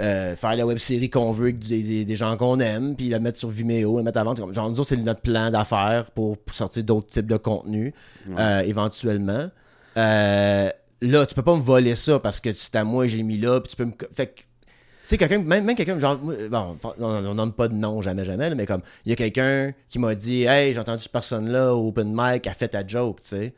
euh, 0.00 0.36
faire 0.36 0.54
la 0.56 0.64
web 0.66 0.78
série 0.78 1.10
qu'on 1.10 1.32
veut 1.32 1.44
avec 1.46 1.58
des, 1.58 1.82
des- 1.82 2.04
des 2.04 2.16
gens 2.16 2.36
qu'on 2.36 2.58
aime, 2.60 2.94
puis 2.96 3.08
la 3.08 3.18
mettre 3.18 3.38
sur 3.38 3.48
Vimeo, 3.48 3.96
la 3.98 4.02
mettre 4.04 4.18
à 4.18 4.24
vendre. 4.24 4.52
Genre, 4.52 4.70
nous 4.70 4.80
autres, 4.80 4.88
c'est 4.90 4.96
notre 4.96 5.20
plan 5.22 5.50
d'affaires 5.50 6.10
pour, 6.12 6.38
pour 6.38 6.54
sortir 6.56 6.84
d'autres 6.84 7.08
types 7.08 7.26
de 7.26 7.36
contenus, 7.36 7.92
euh, 8.38 8.60
éventuellement. 8.60 9.48
Euh, 9.96 10.70
là, 11.00 11.26
tu 11.26 11.34
peux 11.34 11.42
pas 11.42 11.56
me 11.56 11.62
voler 11.62 11.94
ça 11.94 12.18
parce 12.18 12.40
que 12.40 12.52
c'est 12.52 12.76
à 12.76 12.84
moi, 12.84 13.06
j'ai 13.08 13.22
mis 13.22 13.38
là, 13.38 13.60
puis 13.60 13.70
tu 13.70 13.76
peux 13.76 13.84
me. 13.84 13.92
Fait 14.14 14.26
que 14.28 14.40
tu 14.40 15.14
sais, 15.14 15.16
quelqu'un, 15.18 15.38
même, 15.38 15.64
même 15.64 15.74
quelqu'un, 15.74 15.98
genre, 15.98 16.16
bon, 16.18 16.76
on 17.00 17.34
nomme 17.34 17.52
pas 17.54 17.68
de 17.68 17.74
nom 17.74 18.02
jamais, 18.02 18.26
jamais, 18.26 18.50
là, 18.50 18.54
mais 18.54 18.66
comme, 18.66 18.82
il 19.06 19.10
y 19.10 19.12
a 19.14 19.16
quelqu'un 19.16 19.72
qui 19.88 19.98
m'a 19.98 20.14
dit, 20.14 20.42
hey, 20.44 20.74
j'ai 20.74 20.80
entendu 20.80 21.02
cette 21.02 21.12
personne-là 21.12 21.74
au 21.74 21.88
open 21.88 22.10
mic, 22.14 22.46
a 22.46 22.52
fait 22.52 22.68
ta 22.68 22.86
joke, 22.86 23.22
tu 23.22 23.28
sais. 23.30 23.54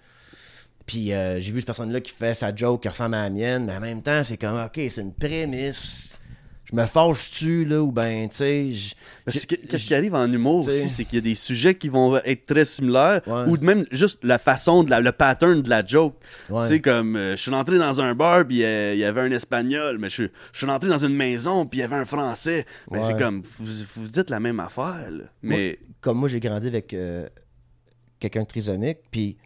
Puis 0.87 1.12
euh, 1.12 1.40
j'ai 1.40 1.50
vu 1.52 1.59
cette 1.59 1.66
personne-là 1.66 2.00
qui 2.00 2.12
fait 2.12 2.35
sa 2.35 2.54
joke 2.54 2.82
qui 2.82 2.88
ressemble 2.88 3.16
à 3.16 3.25
la 3.25 3.30
mienne, 3.30 3.64
mais 3.66 3.76
en 3.76 3.80
même 3.80 4.00
temps, 4.02 4.23
c'est 4.25 4.37
comme, 4.37 4.56
ok, 4.64 4.75
c'est 4.88 5.00
une 5.00 5.12
prémisse. 5.12 6.10
Je 6.70 6.76
me 6.76 6.86
fâche-tu, 6.86 7.64
là, 7.64 7.82
ou 7.82 7.90
ben, 7.90 8.28
tu 8.28 8.36
sais. 8.36 8.70
Qu'est-ce 9.26 9.84
qui 9.86 9.94
arrive 9.94 10.14
en 10.14 10.30
humour 10.32 10.62
T'sais. 10.62 10.70
aussi, 10.70 10.88
c'est 10.88 11.04
qu'il 11.04 11.16
y 11.16 11.18
a 11.18 11.22
des 11.22 11.34
sujets 11.34 11.74
qui 11.74 11.88
vont 11.88 12.16
être 12.18 12.46
très 12.46 12.64
similaires, 12.64 13.20
Ouais. 13.26 13.44
ou 13.48 13.56
même 13.64 13.84
juste 13.90 14.20
la 14.22 14.38
façon, 14.38 14.84
de 14.84 14.90
la- 14.90 15.00
le 15.00 15.12
pattern 15.12 15.62
de 15.62 15.68
la 15.68 15.84
joke. 15.84 16.14
Ouais. 16.48 16.62
Tu 16.62 16.68
sais, 16.68 16.80
comme, 16.80 17.16
euh, 17.16 17.34
je 17.36 17.42
suis 17.42 17.52
entré 17.52 17.78
dans 17.78 18.00
un 18.00 18.14
bar, 18.14 18.46
puis 18.46 18.62
euh, 18.62 18.92
il 18.94 19.00
y 19.00 19.04
avait 19.04 19.22
un 19.22 19.30
espagnol, 19.32 19.98
mais 19.98 20.08
je, 20.10 20.24
je 20.52 20.58
suis 20.58 20.70
entré 20.70 20.88
dans 20.88 20.98
une 21.04 21.14
maison, 21.16 21.66
puis 21.66 21.78
il 21.78 21.82
y 21.82 21.84
avait 21.84 21.96
un 21.96 22.04
français. 22.04 22.64
Mais 22.90 23.04
c'est 23.04 23.18
comme, 23.18 23.42
vous, 23.58 23.66
vous 23.96 24.08
dites 24.08 24.30
la 24.30 24.38
même 24.40 24.60
affaire, 24.60 25.10
là. 25.10 25.24
Mais, 25.42 25.78
comme 26.00 26.18
moi, 26.18 26.28
j'ai 26.28 26.40
grandi 26.40 26.66
avec 26.68 26.94
euh, 26.94 27.26
quelqu'un 28.20 28.42
de 28.42 28.46
trisomique, 28.46 28.98
puis 29.10 29.36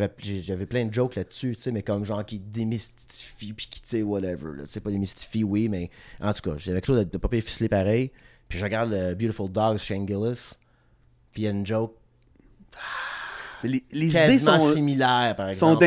j'avais 0.00 0.66
plein 0.66 0.84
de 0.86 0.92
jokes 0.94 1.14
là-dessus, 1.16 1.54
tu 1.56 1.62
sais, 1.62 1.72
mais 1.72 1.82
comme 1.82 2.04
genre 2.04 2.24
qui 2.24 2.38
démystifie, 2.38 3.52
puis 3.52 3.66
qui, 3.66 3.80
tu 3.80 3.88
sais, 3.88 4.02
whatever. 4.02 4.56
là. 4.58 4.62
C'est 4.66 4.80
pas 4.80 4.90
démystifie, 4.90 5.44
oui, 5.44 5.68
mais 5.68 5.90
en 6.20 6.32
tout 6.32 6.42
cas, 6.50 6.56
j'avais 6.58 6.78
quelque 6.80 6.86
chose 6.86 6.98
de, 6.98 7.04
de 7.04 7.18
pas 7.18 7.28
ficelé 7.40 7.68
pareil. 7.68 8.10
Puis 8.48 8.58
je 8.58 8.64
regarde 8.64 8.90
le 8.92 9.14
Beautiful 9.14 9.50
Dogs, 9.50 9.78
Shane 9.78 10.06
Gillis, 10.06 10.52
puis 11.32 11.42
il 11.42 11.44
y 11.44 11.48
a 11.48 11.50
une 11.50 11.66
joke 11.66 11.94
les, 13.64 13.84
les 13.92 14.10
idées 14.10 14.38
sont. 14.38 14.58
similaires, 14.58 15.36
par 15.36 15.46
sont 15.54 15.72
exemple. 15.72 15.74
dans 15.74 15.78
que 15.80 15.84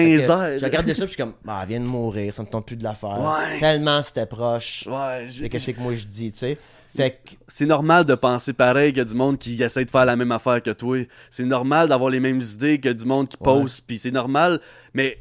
airs. 0.54 0.60
Je 0.60 0.66
regardais 0.66 0.94
ça, 0.94 1.04
puis 1.06 1.08
je 1.14 1.16
suis 1.16 1.18
comme, 1.24 1.34
ah, 1.48 1.60
elle 1.64 1.70
vient 1.70 1.80
de 1.82 1.86
mourir, 1.86 2.34
ça 2.34 2.42
me 2.44 2.48
tente 2.48 2.66
plus 2.66 2.78
de 2.78 2.84
la 2.84 2.94
faire. 2.94 3.20
Ouais. 3.20 3.60
Tellement 3.60 4.02
c'était 4.02 4.26
proche. 4.26 4.88
Ouais, 4.90 5.28
j'ai- 5.30 5.50
qu'est-ce 5.50 5.72
que 5.72 5.82
moi 5.82 5.94
je 5.94 6.06
dis, 6.06 6.32
tu 6.32 6.38
sais. 6.40 6.58
Fait 6.96 7.12
que 7.25 7.32
c'est 7.48 7.66
normal 7.66 8.06
de 8.06 8.16
penser 8.16 8.54
pareil 8.54 8.92
qu'il 8.92 9.00
y 9.00 9.02
a 9.02 9.06
du 9.06 9.16
monde 9.16 9.38
qui 9.38 9.62
essaie 9.62 9.86
de 9.86 9.90
faire 9.92 10.06
la 10.06 10.16
même 10.16 10.32
affaire 10.32 10.62
que 10.64 10.72
toi. 10.72 10.98
C'est 11.30 11.46
normal 11.46 11.90
d'avoir 11.90 12.10
les 12.10 12.20
mêmes 12.20 12.42
idées 12.42 12.80
que 12.80 12.90
du 12.90 13.06
monde 13.06 13.28
qui 13.28 13.38
Ouais. 13.40 13.44
pose, 13.44 13.82
puis 13.82 13.98
c'est 13.98 14.12
normal, 14.12 14.62
mais 14.94 15.20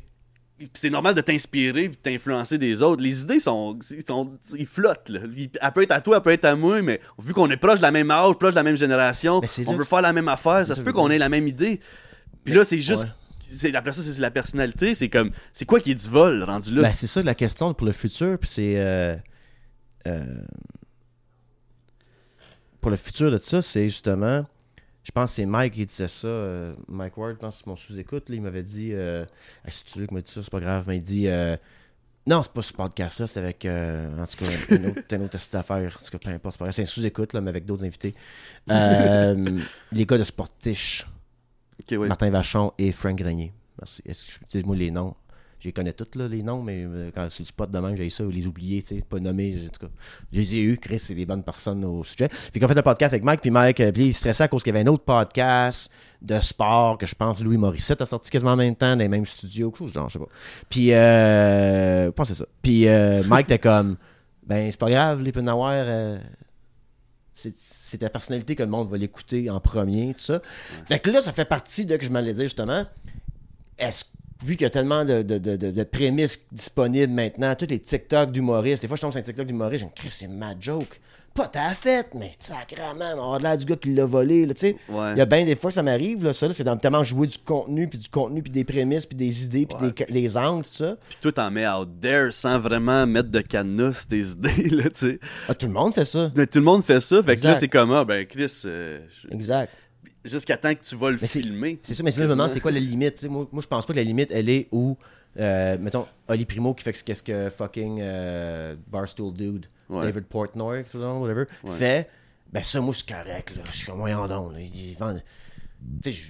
c'est 0.72 0.90
normal 0.90 1.14
de 1.14 1.20
t'inspirer 1.20 1.84
et 1.84 1.88
de 1.88 1.94
t'influencer 1.96 2.58
des 2.58 2.80
autres. 2.80 3.02
Les 3.02 3.22
idées 3.22 3.40
sont, 3.40 3.76
ils 3.90 4.06
sont 4.06 4.30
ils 4.56 4.66
flottent. 4.66 5.08
Là. 5.08 5.20
Elle 5.24 5.72
peut 5.72 5.82
être 5.82 5.90
à 5.92 6.00
toi, 6.00 6.16
elle 6.18 6.22
peut 6.22 6.30
être 6.30 6.44
à 6.44 6.54
moi, 6.54 6.80
mais 6.80 7.00
vu 7.18 7.32
qu'on 7.34 7.50
est 7.50 7.56
proche 7.56 7.78
de 7.78 7.82
la 7.82 7.90
même 7.90 8.10
âge, 8.10 8.34
proche 8.34 8.52
de 8.52 8.56
la 8.56 8.62
même 8.62 8.76
génération, 8.76 9.40
on 9.66 9.72
veut 9.72 9.78
que- 9.78 9.84
faire 9.84 10.00
la 10.02 10.12
même 10.12 10.28
affaire, 10.28 10.64
ça 10.66 10.74
se 10.76 10.80
que 10.80 10.84
peut 10.86 10.92
qu'on 10.92 11.10
ait 11.10 11.18
la 11.18 11.28
même 11.28 11.48
idée. 11.48 11.80
Puis 12.44 12.54
là, 12.54 12.64
c'est 12.64 12.80
juste... 12.80 13.04
ouais. 13.04 13.10
c'est- 13.50 13.74
Après 13.74 13.92
ça, 13.92 14.00
c'est 14.00 14.20
la 14.20 14.30
personnalité. 14.30 14.94
C'est 14.94 15.08
comme... 15.08 15.30
C'est 15.52 15.64
quoi 15.64 15.80
qui 15.80 15.90
est 15.90 15.94
du 15.96 16.08
vol, 16.08 16.44
rendu 16.44 16.72
là? 16.74 16.82
Ben, 16.82 16.92
c'est 16.92 17.08
ça 17.08 17.20
la 17.22 17.34
question 17.34 17.74
pour 17.74 17.86
le 17.86 17.92
futur, 17.92 18.38
puis 18.38 18.48
c'est. 18.48 18.74
euh, 18.76 19.16
euh, 20.06 20.20
pour 22.84 22.90
le 22.90 22.98
futur 22.98 23.30
de 23.30 23.38
ça, 23.38 23.62
c'est 23.62 23.88
justement. 23.88 24.44
Je 25.04 25.10
pense 25.10 25.30
que 25.30 25.36
c'est 25.36 25.46
Mike 25.46 25.72
qui 25.72 25.86
disait 25.86 26.06
ça. 26.06 26.26
euh, 26.26 26.74
Mike 26.86 27.16
Ward, 27.16 27.38
dans 27.40 27.48
mon 27.64 27.76
sous-écoute, 27.76 28.26
il 28.28 28.42
m'avait 28.42 28.62
dit. 28.62 28.90
Euh, 28.92 29.24
Ah, 29.64 29.70
si 29.70 29.86
tu 29.86 29.98
veux 30.00 30.06
que 30.06 30.12
me 30.12 30.20
dit 30.20 30.30
ça, 30.30 30.42
c'est 30.42 30.50
pas 30.50 30.60
grave. 30.60 30.84
Mais 30.86 30.98
il 30.98 31.00
dit. 31.00 31.26
euh, 31.28 31.56
non, 32.26 32.42
c'est 32.42 32.52
pas 32.52 32.60
ce 32.60 32.74
podcast-là, 32.74 33.26
c'est 33.26 33.40
avec. 33.40 33.64
euh, 33.64 34.22
en 34.22 34.26
tout 34.26 34.36
cas, 34.36 34.50
une 34.76 34.86
autre, 34.88 35.00
une 35.14 35.22
autre 35.22 35.56
affaire. 35.56 35.96
En 35.98 36.04
tout 36.04 36.10
cas, 36.10 36.18
peu 36.18 36.28
importe, 36.28 36.52
c'est 36.52 36.58
pas 36.58 36.64
grave. 36.66 36.74
C'est 36.74 36.82
un 36.82 36.86
sous-écoute, 36.86 37.32
là, 37.32 37.40
mais 37.40 37.48
avec 37.48 37.64
d'autres 37.64 37.84
invités. 37.84 38.14
Les 38.68 40.04
gars 40.04 40.18
de 40.18 40.24
Sportiche. 40.24 41.06
Ok, 41.80 41.98
ouais. 41.98 42.08
Martin 42.08 42.28
Vachon 42.28 42.74
et 42.76 42.92
Frank 42.92 43.16
Grenier. 43.16 43.54
Merci. 43.80 44.02
Est-ce 44.04 44.26
que 44.26 44.32
je 44.52 44.58
dis 44.58 44.62
moi 44.66 44.76
les 44.76 44.90
noms? 44.90 45.14
Je 45.64 45.70
les 45.70 45.72
connais 45.72 45.94
tous 45.94 46.18
les 46.18 46.42
noms, 46.42 46.62
mais 46.62 46.84
euh, 46.84 47.10
quand 47.14 47.26
c'est 47.30 47.42
du 47.42 47.50
pot 47.50 47.64
de 47.64 47.78
même, 47.78 47.96
j'ai 47.96 48.10
ça, 48.10 48.22
ou 48.22 48.28
les 48.28 48.46
oublier, 48.46 48.82
tu 48.82 48.96
sais, 48.96 49.00
pas 49.00 49.18
nommés, 49.18 49.56
en 49.64 49.70
tout 49.70 49.86
cas. 49.86 49.92
Je 50.30 50.38
les 50.38 50.56
ai 50.56 50.60
eus, 50.60 50.76
Chris, 50.76 50.98
c'est 50.98 51.14
des 51.14 51.24
bonnes 51.24 51.42
personnes 51.42 51.82
au 51.86 52.04
sujet. 52.04 52.28
Puis 52.52 52.60
qu'on 52.60 52.68
fait 52.68 52.74
le 52.74 52.82
podcast 52.82 53.14
avec 53.14 53.24
Mike, 53.24 53.40
puis 53.40 53.50
Mike, 53.50 53.80
euh, 53.80 53.90
puis 53.90 54.08
il 54.08 54.12
stressait 54.12 54.44
à 54.44 54.48
cause 54.48 54.62
qu'il 54.62 54.74
y 54.74 54.76
avait 54.76 54.86
un 54.86 54.92
autre 54.92 55.04
podcast 55.04 55.90
de 56.20 56.38
sport 56.38 56.98
que 56.98 57.06
je 57.06 57.14
pense 57.14 57.40
Louis 57.40 57.56
Morissette 57.56 58.02
a 58.02 58.04
sorti 58.04 58.30
quasiment 58.30 58.50
en 58.50 58.56
même 58.56 58.76
temps, 58.76 58.94
dans 58.94 58.98
les 58.98 59.08
mêmes 59.08 59.24
studios, 59.24 59.70
quelque 59.70 59.78
chose 59.78 59.94
genre, 59.94 60.10
je 60.10 60.18
sais 60.18 60.18
pas. 60.18 60.30
Puis, 60.68 60.92
euh, 60.92 62.04
je 62.04 62.10
pense 62.10 62.28
que 62.28 62.34
c'est 62.34 62.40
ça. 62.42 62.48
Puis 62.60 62.86
euh, 62.86 63.22
Mike 63.24 63.46
était 63.46 63.58
comme, 63.58 63.96
ben 64.46 64.70
c'est 64.70 64.78
pas 64.78 64.90
grave, 64.90 65.22
les 65.22 65.32
Penawar, 65.32 66.18
c'est 67.32 67.96
ta 67.96 68.10
personnalité 68.10 68.54
que 68.54 68.64
le 68.64 68.68
monde 68.68 68.90
va 68.90 68.98
l'écouter 68.98 69.48
en 69.48 69.60
premier, 69.60 70.12
tout 70.12 70.20
ça. 70.20 70.42
Fait 70.88 70.98
que 70.98 71.08
là, 71.08 71.22
ça 71.22 71.32
fait 71.32 71.46
partie 71.46 71.86
de 71.86 71.96
que 71.96 72.04
je 72.04 72.10
m'allais 72.10 72.34
dire 72.34 72.42
justement. 72.42 72.84
Est-ce 73.78 74.04
vu 74.44 74.56
qu'il 74.56 74.62
y 74.62 74.66
a 74.66 74.70
tellement 74.70 75.04
de, 75.04 75.22
de, 75.22 75.38
de, 75.38 75.56
de- 75.56 75.82
prémices 75.84 76.46
disponibles 76.52 77.12
maintenant, 77.12 77.54
tous 77.54 77.66
les 77.68 77.78
TikTok 77.78 78.30
d'humoristes, 78.32 78.82
des 78.82 78.88
fois 78.88 78.96
je 78.96 79.02
tombe 79.02 79.10
sur 79.12 79.20
un 79.20 79.22
TikTok 79.22 79.46
d'humoriste, 79.46 79.80
je 79.80 79.84
me 79.86 79.90
dis, 79.90 79.94
Chris, 79.96 80.10
c'est 80.10 80.28
ma 80.28 80.52
joke. 80.58 81.00
Pas 81.34 81.48
ta 81.48 81.70
fête, 81.70 82.10
mais 82.14 82.30
sacrément, 82.38 83.04
on 83.18 83.32
a 83.32 83.38
l'air 83.40 83.56
du 83.56 83.64
gars 83.64 83.74
qui 83.74 83.92
l'a 83.92 84.04
volé, 84.06 84.46
tu 84.48 84.52
sais. 84.56 84.76
Ouais. 84.88 85.12
Il 85.14 85.18
y 85.18 85.20
a 85.20 85.26
bien 85.26 85.44
des 85.44 85.56
fois 85.56 85.70
que 85.70 85.74
ça 85.74 85.82
m'arrive, 85.82 86.22
là, 86.22 86.32
ça, 86.32 86.46
là, 86.46 86.54
c'est 86.54 86.62
dans 86.62 86.76
tellement 86.76 87.02
jouer 87.02 87.26
du 87.26 87.38
contenu, 87.38 87.88
puis 87.88 87.98
du 87.98 88.08
contenu, 88.08 88.40
puis 88.40 88.52
des 88.52 88.62
prémices, 88.62 89.04
puis 89.04 89.16
des 89.16 89.42
idées, 89.44 89.66
puis 89.66 89.76
Ouais. 89.84 89.92
des, 90.06 90.12
des 90.12 90.36
angles, 90.36 90.64
tout 90.64 90.72
ça. 90.72 90.96
Puis 91.08 91.18
toi, 91.20 91.32
t'en 91.32 91.50
mets 91.50 91.66
out 91.66 91.88
there 92.00 92.30
sans 92.30 92.60
vraiment 92.60 93.04
mettre 93.04 93.30
de 93.30 93.40
cadenas 93.40 94.04
tes 94.08 94.20
idées, 94.20 94.68
là, 94.70 94.84
tu 94.84 94.90
sais. 94.94 95.18
Ah, 95.48 95.54
tout 95.56 95.66
le 95.66 95.72
monde 95.72 95.92
fait 95.92 96.04
ça. 96.04 96.30
Mais 96.36 96.46
tout 96.46 96.58
le 96.60 96.64
monde 96.64 96.84
fait 96.84 97.00
ça, 97.00 97.16
fait 97.16 97.22
que 97.22 97.42
là, 97.42 97.50
Exact. 97.50 97.56
c'est 97.56 97.68
comme, 97.68 97.92
ah, 97.92 98.04
ben, 98.04 98.24
Chris, 98.26 98.62
euh, 98.66 99.00
je- 99.24 99.34
Exact. 99.34 99.72
Jusqu'à 100.24 100.56
temps 100.56 100.74
que 100.74 100.82
tu 100.82 100.96
vas 100.96 101.10
le 101.10 101.18
Mais 101.20 101.26
c'est- 101.26 101.40
filmer. 101.42 101.78
C'est 101.82 101.94
ça, 101.94 102.02
mais 102.02 102.10
c'est 102.10 102.20
le 102.20 102.28
moment, 102.28 102.48
c'est 102.48 102.60
quoi 102.60 102.70
la 102.70 102.80
limite? 102.80 103.22
Moi, 103.24 103.46
moi, 103.52 103.62
je 103.62 103.66
pense 103.68 103.84
pas 103.86 103.92
que 103.92 103.98
la 103.98 104.04
limite, 104.04 104.30
elle 104.30 104.48
est 104.48 104.68
où, 104.72 104.96
euh, 105.38 105.76
mettons, 105.78 106.06
Oli 106.28 106.44
Primo 106.46 106.74
qui 106.74 106.82
fait 106.84 106.92
ce 106.92 107.04
qu'est-ce 107.04 107.22
que 107.22 107.50
fucking 107.50 107.98
euh, 108.00 108.74
Barstool 108.88 109.32
Dude, 109.34 109.66
Ouais. 109.88 110.04
David 110.06 110.24
Portnoy, 110.24 110.84
whatever, 110.94 111.44
Ouais. 111.64 111.76
fait, 111.76 112.08
ben 112.52 112.62
ça, 112.62 112.80
moi, 112.80 112.94
c'est 112.94 113.08
correct, 113.08 113.54
là. 113.56 113.62
Je 113.66 113.76
suis 113.76 113.86
comme 113.86 113.98
moyen 113.98 114.26
don, 114.26 114.50
là. 114.50 114.60
Il- 114.60 114.90
il 114.90 114.96
vend- 114.96 115.14
Tu 116.02 116.12
sais, 116.12 116.22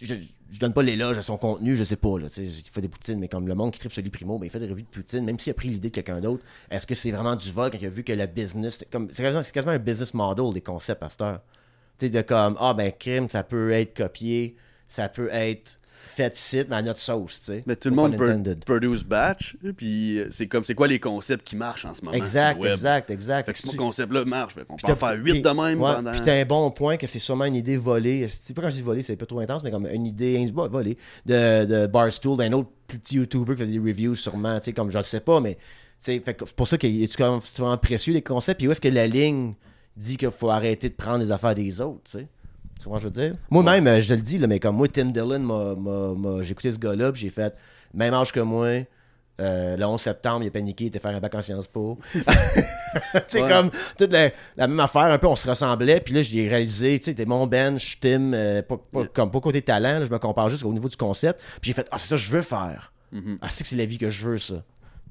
je- 0.00 0.58
donne 0.60 0.72
pas 0.72 0.82
l'éloge 0.82 1.18
à 1.18 1.22
son 1.22 1.36
contenu, 1.38 1.76
je 1.76 1.84
sais 1.84 1.96
pas, 1.96 2.18
là. 2.18 2.28
Il 2.36 2.50
fait 2.50 2.80
des 2.80 2.88
poutines, 2.88 3.18
mais 3.18 3.28
comme 3.28 3.48
le 3.48 3.54
monde 3.54 3.72
qui 3.72 3.78
tripe 3.78 3.92
sur 3.92 4.00
Oli 4.00 4.10
Primo, 4.10 4.38
ben 4.38 4.46
il 4.46 4.50
fait 4.50 4.60
des 4.60 4.66
revues 4.68 4.82
de 4.82 4.88
poutine, 4.88 5.24
même 5.24 5.38
s'il 5.38 5.50
a 5.50 5.54
pris 5.54 5.68
l'idée 5.68 5.88
de 5.90 5.94
quelqu'un 5.94 6.20
d'autre, 6.20 6.42
est-ce 6.70 6.86
que 6.86 6.94
c'est 6.94 7.10
vraiment 7.10 7.34
du 7.36 7.50
vol 7.50 7.70
quand 7.70 7.78
il 7.80 7.86
a 7.86 7.90
vu 7.90 8.04
que 8.04 8.12
le 8.12 8.26
business, 8.26 8.84
comme, 8.90 9.08
c'est 9.10 9.22
quasiment, 9.22 9.42
c'est 9.42 9.52
quasiment 9.52 9.72
un 9.72 9.78
business 9.78 10.14
model 10.14 10.52
des 10.54 10.60
concepts 10.60 11.02
à 11.02 11.08
cette 11.08 11.22
heure? 11.22 11.40
Tu 11.98 12.06
sais, 12.06 12.10
de 12.10 12.22
comme, 12.22 12.56
ah 12.60 12.74
ben, 12.74 12.92
crime, 12.98 13.28
ça 13.28 13.42
peut 13.42 13.70
être 13.72 13.96
copié, 13.96 14.56
ça 14.88 15.08
peut 15.08 15.28
être 15.32 15.80
fait 16.16 16.34
site, 16.34 16.68
mais 16.70 16.76
à 16.76 16.82
notre 16.82 16.98
sauce, 16.98 17.40
tu 17.40 17.46
sais. 17.46 17.62
Mais 17.66 17.76
tout 17.76 17.90
le 17.90 17.94
monde 17.94 18.14
intended. 18.14 18.64
produce 18.64 19.04
batch, 19.04 19.54
puis 19.76 20.20
c'est 20.30 20.46
comme, 20.46 20.64
c'est 20.64 20.74
quoi 20.74 20.88
les 20.88 20.98
concepts 20.98 21.46
qui 21.46 21.56
marchent 21.56 21.84
en 21.84 21.92
ce 21.92 22.02
moment 22.02 22.16
Exact, 22.16 22.62
sur 22.62 22.70
exact, 22.70 23.10
exact. 23.10 23.46
Fait 23.46 23.52
que 23.52 23.58
ce 23.58 23.76
concept-là 23.76 24.24
marche, 24.24 24.54
fait 24.54 24.64
qu'on 24.64 24.76
puis 24.76 24.86
peut 24.86 24.92
en 24.92 24.96
faire 24.96 25.12
8 25.14 25.30
puis- 25.32 25.42
de 25.42 25.48
même 25.50 25.80
ouais, 25.80 25.94
pendant... 25.94 26.12
Puis 26.12 26.22
t'as 26.22 26.40
un 26.40 26.44
bon 26.46 26.70
point 26.70 26.96
que 26.96 27.06
c'est 27.06 27.18
sûrement 27.18 27.44
une 27.44 27.56
idée 27.56 27.76
volée. 27.76 28.28
C'est 28.28 28.54
pas 28.54 28.62
quand 28.62 28.70
je 28.70 28.76
dis 28.76 28.82
volée, 28.82 29.02
c'est 29.02 29.16
pas 29.16 29.26
trop 29.26 29.40
intense, 29.40 29.62
mais 29.62 29.70
comme 29.70 29.86
une 29.86 30.06
idée 30.06 30.42
volée 30.52 30.96
de, 31.26 31.64
de 31.66 31.86
Barstool, 31.86 32.38
d'un 32.38 32.52
autre 32.52 32.70
plus 32.86 32.98
petit 32.98 33.16
YouTuber 33.16 33.54
qui 33.54 33.62
faisait 33.62 33.78
des 33.78 33.90
reviews 33.90 34.14
sûrement, 34.14 34.58
tu 34.58 34.66
sais, 34.66 34.72
comme 34.72 34.90
je 34.90 34.96
le 34.96 35.02
sais 35.04 35.20
pas, 35.20 35.40
mais 35.40 35.58
que 36.04 36.12
c'est 36.46 36.54
pour 36.54 36.68
ça 36.68 36.78
qu'il 36.78 37.02
est 37.02 37.16
quand 37.16 37.32
même 37.32 37.40
vraiment 37.58 37.76
précieux 37.78 38.14
les 38.14 38.22
concepts. 38.22 38.58
Puis 38.58 38.68
où 38.68 38.72
est-ce 38.72 38.80
que 38.80 38.88
la 38.88 39.06
ligne 39.06 39.54
dit 39.96 40.16
qu'il 40.16 40.30
faut 40.30 40.50
arrêter 40.50 40.88
de 40.88 40.94
prendre 40.94 41.24
les 41.24 41.30
affaires 41.30 41.54
des 41.54 41.80
autres, 41.80 42.00
tu 42.04 42.18
sais? 42.18 42.28
Tu 42.82 42.88
que 42.90 42.98
je 42.98 43.04
veux 43.04 43.10
dire? 43.10 43.34
Moi-même, 43.50 43.86
euh, 43.86 44.00
je 44.00 44.14
le 44.14 44.20
dis, 44.20 44.36
là, 44.38 44.46
mais 44.46 44.60
comme 44.60 44.76
moi, 44.76 44.86
Tim 44.88 45.06
Dillon, 45.06 46.40
j'ai 46.42 46.52
écouté 46.52 46.72
ce 46.72 46.78
gars-là, 46.78 47.10
puis 47.12 47.22
j'ai 47.22 47.30
fait 47.30 47.54
même 47.94 48.12
âge 48.14 48.32
que 48.32 48.40
moi. 48.40 48.66
euh, 49.38 49.76
le 49.76 49.84
11 49.84 50.00
septembre, 50.00 50.44
il 50.44 50.48
a 50.48 50.50
paniqué, 50.50 50.84
il 50.84 50.86
était 50.88 50.98
faire 50.98 51.14
un 51.14 51.20
bac 51.20 51.34
en 51.34 51.42
Sciences 51.42 51.68
Po. 51.68 51.98
c'est 53.28 53.42
Ouais. 53.42 53.48
comme 53.50 53.70
toute 53.98 54.12
la, 54.12 54.30
la 54.56 54.66
même 54.68 54.80
affaire, 54.80 55.02
un 55.02 55.18
peu, 55.18 55.26
on 55.26 55.36
se 55.36 55.48
ressemblait. 55.48 56.00
Puis 56.00 56.14
là, 56.14 56.22
j'ai 56.22 56.48
réalisé, 56.48 56.98
tu 56.98 57.06
sais, 57.06 57.14
t'es 57.14 57.24
mon 57.26 57.46
bench, 57.46 57.98
Tim, 58.00 58.32
euh, 58.32 58.62
pas, 58.62 58.76
pas- 58.78 59.06
comme 59.06 59.30
pas 59.30 59.40
côté 59.40 59.60
talent, 59.62 59.98
là, 59.98 60.04
je 60.04 60.10
me 60.10 60.18
compare 60.18 60.48
juste 60.48 60.64
au 60.64 60.72
niveau 60.72 60.88
du 60.88 60.96
concept. 60.96 61.40
Puis 61.60 61.70
j'ai 61.70 61.74
fait, 61.74 61.86
ah, 61.90 61.98
c'est 61.98 62.08
ça 62.08 62.14
que 62.16 62.20
je 62.22 62.30
veux 62.32 62.42
faire. 62.42 62.92
Mhm. 63.12 63.38
Ah, 63.42 63.48
c'est 63.50 63.62
que 63.62 63.68
c'est 63.68 63.76
la 63.76 63.84
vie 63.86 63.98
que 63.98 64.08
je 64.10 64.26
veux, 64.26 64.38
ça. 64.38 64.54
Tu 64.56 64.62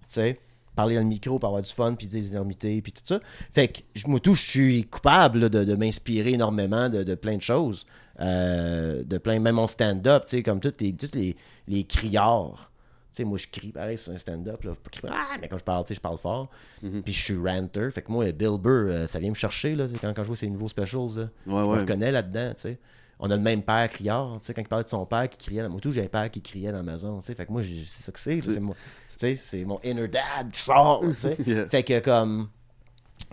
sais, 0.08 0.40
parler 0.76 0.96
dans 0.96 1.02
le 1.02 1.08
micro, 1.08 1.40
pour 1.40 1.48
avoir 1.48 1.62
du 1.64 1.72
fun, 1.72 1.94
puis 1.96 2.08
dire 2.08 2.22
des 2.22 2.32
énormités, 2.32 2.82
puis 2.82 2.92
tout 2.92 3.02
ça. 3.04 3.20
Fait 3.52 3.68
que, 3.70 3.80
je- 3.96 4.08
moi, 4.08 4.20
tout, 4.20 4.36
je 4.36 4.42
suis 4.48 4.84
coupable 4.86 5.40
là, 5.40 5.50
de, 5.50 5.64
de 5.64 5.76
m'inspirer 5.76 6.32
énormément 6.34 6.90
de, 6.90 7.04
de 7.04 7.16
plein 7.16 7.38
de 7.38 7.42
choses. 7.42 7.86
Euh, 8.20 9.04
de 9.04 9.18
plein, 9.18 9.40
même 9.40 9.56
mon 9.56 9.68
stand-up, 9.68 10.24
tu 10.26 10.38
sais, 10.38 10.44
comme 10.44 10.60
tous 10.62 10.74
les, 10.80 10.94
tous 10.94 11.10
les, 11.14 11.36
les 11.68 11.84
criards. 11.84 12.72
Tu 13.12 13.18
sais, 13.18 13.24
moi, 13.26 13.38
je 13.38 13.48
crie 13.52 13.72
pareil 13.72 13.98
sur 13.98 14.14
un 14.14 14.18
stand-up. 14.18 14.64
Là, 14.64 14.74
ah, 15.10 15.38
mais 15.42 15.48
quand 15.48 15.58
je 15.58 15.64
parle, 15.64 15.84
tu 15.84 15.90
sais, 15.90 15.96
je 15.96 16.02
parle 16.02 16.18
fort. 16.18 16.50
Puis 16.82 17.14
je 17.14 17.22
suis 17.24 17.38
ranter. 17.38 17.90
Fait 17.92 18.02
que 18.02 18.12
moi, 18.12 18.30
Bill 18.32 18.58
Burr, 18.60 18.88
euh, 18.88 19.08
ça 19.08 19.20
vient 19.20 19.30
me 19.30 19.36
chercher, 19.36 19.76
là, 19.76 19.86
quand, 20.02 20.14
quand 20.14 20.24
je 20.24 20.28
vois 20.28 20.36
ces 20.38 20.50
nouveaux 20.50 20.68
specials. 20.68 21.08
Là, 21.18 21.24
Ouais, 21.24 21.30
je 21.46 21.52
ouais. 21.70 21.76
me 21.76 21.82
reconnais 21.82 22.12
là-dedans, 22.12 22.52
tu 22.56 22.62
sais. 22.62 22.78
On 23.20 23.32
a 23.32 23.36
le 23.36 23.42
même 23.42 23.64
père 23.64 23.90
criard, 23.90 24.40
tu 24.42 24.48
sais, 24.48 24.54
quand 24.54 24.62
il 24.62 24.68
parlait 24.68 24.84
de 24.84 24.90
son 24.90 25.06
père 25.06 25.30
qui 25.30 25.38
criait 25.38 25.62
à 25.62 25.64
la 25.64 25.70
moto, 25.70 25.90
j'ai 25.90 26.04
un 26.04 26.08
père 26.08 26.30
qui 26.30 26.42
criait 26.42 26.72
dans 26.72 26.84
la 26.84 26.92
maison, 26.92 27.20
tu 27.20 27.28
sais. 27.28 27.36
Fait 27.36 27.46
que 27.46 27.52
moi, 27.52 27.62
c'est 27.64 28.04
ça 28.04 28.12
que 28.12 28.20
c'est. 28.20 28.42
C'est 28.42 28.60
mon, 28.60 28.74
tu 28.74 28.78
sais, 29.18 29.36
c'est 29.36 29.64
mon 29.64 29.80
inner 29.84 30.08
dad 30.08 30.52
qui 30.52 30.60
sort, 30.60 31.02
tu 31.02 31.16
sais. 31.16 31.38
Yeah. 31.46 31.68
Fait 31.70 31.84
que 31.84 32.00
comme. 32.00 32.50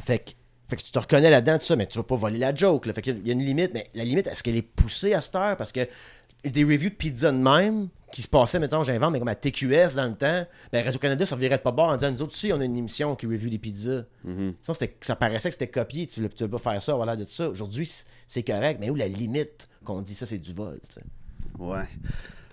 Fait 0.04 0.18
que, 0.18 0.30
fait 0.68 0.76
que 0.76 0.82
tu 0.82 0.92
te 0.92 0.98
reconnais 0.98 1.30
là-dedans, 1.30 1.58
tout 1.58 1.64
ça, 1.64 1.76
mais 1.76 1.86
tu 1.86 1.98
vas 1.98 2.04
pas 2.04 2.16
voler 2.16 2.38
la 2.38 2.54
joke. 2.54 2.86
Là. 2.86 2.94
Fait 2.94 3.02
qu'il 3.02 3.26
y 3.26 3.30
a 3.30 3.32
une 3.32 3.44
limite, 3.44 3.72
mais 3.74 3.90
la 3.94 4.04
limite, 4.04 4.26
est-ce 4.26 4.42
qu'elle 4.42 4.56
est 4.56 4.62
poussée 4.62 5.14
à 5.14 5.20
cette 5.20 5.36
heure? 5.36 5.56
Parce 5.56 5.72
que 5.72 5.80
des 6.44 6.64
reviews 6.64 6.90
de 6.90 6.94
pizza 6.94 7.30
de 7.30 7.36
même, 7.38 7.88
qui 8.12 8.20
se 8.22 8.28
passaient, 8.28 8.58
mettons, 8.58 8.84
j'invente, 8.84 9.12
mais 9.12 9.18
comme 9.18 9.28
à 9.28 9.34
TQS 9.34 9.94
dans 9.96 10.06
le 10.06 10.14
temps, 10.14 10.44
ben 10.70 10.84
Radio-Canada, 10.84 11.24
ça 11.24 11.34
revirait 11.34 11.56
de 11.56 11.62
pas 11.62 11.72
bord 11.72 11.88
en 11.88 11.96
disant, 11.96 12.12
nous 12.12 12.22
autres 12.22 12.32
aussi, 12.34 12.52
on 12.52 12.60
a 12.60 12.64
une 12.64 12.76
émission 12.76 13.16
qui 13.16 13.26
review 13.26 13.48
des 13.48 13.58
pizzas. 13.58 14.02
Mhm. 14.24 14.54
Ça, 14.60 14.74
ça 15.00 15.16
paraissait 15.16 15.48
que 15.48 15.54
c'était 15.54 15.68
copié, 15.68 16.06
tu 16.06 16.20
ne 16.20 16.28
veux 16.28 16.48
pas 16.48 16.58
faire 16.58 16.82
ça, 16.82 16.94
voilà, 16.94 17.16
de 17.16 17.24
ça. 17.24 17.48
Aujourd'hui, 17.48 17.90
c'est 18.26 18.42
correct, 18.42 18.78
mais 18.80 18.90
où 18.90 18.94
la 18.94 19.08
limite 19.08 19.68
qu'on 19.84 20.02
dit 20.02 20.14
ça, 20.14 20.26
c'est 20.26 20.38
du 20.38 20.52
vol? 20.52 20.78
Ouais. 21.58 21.84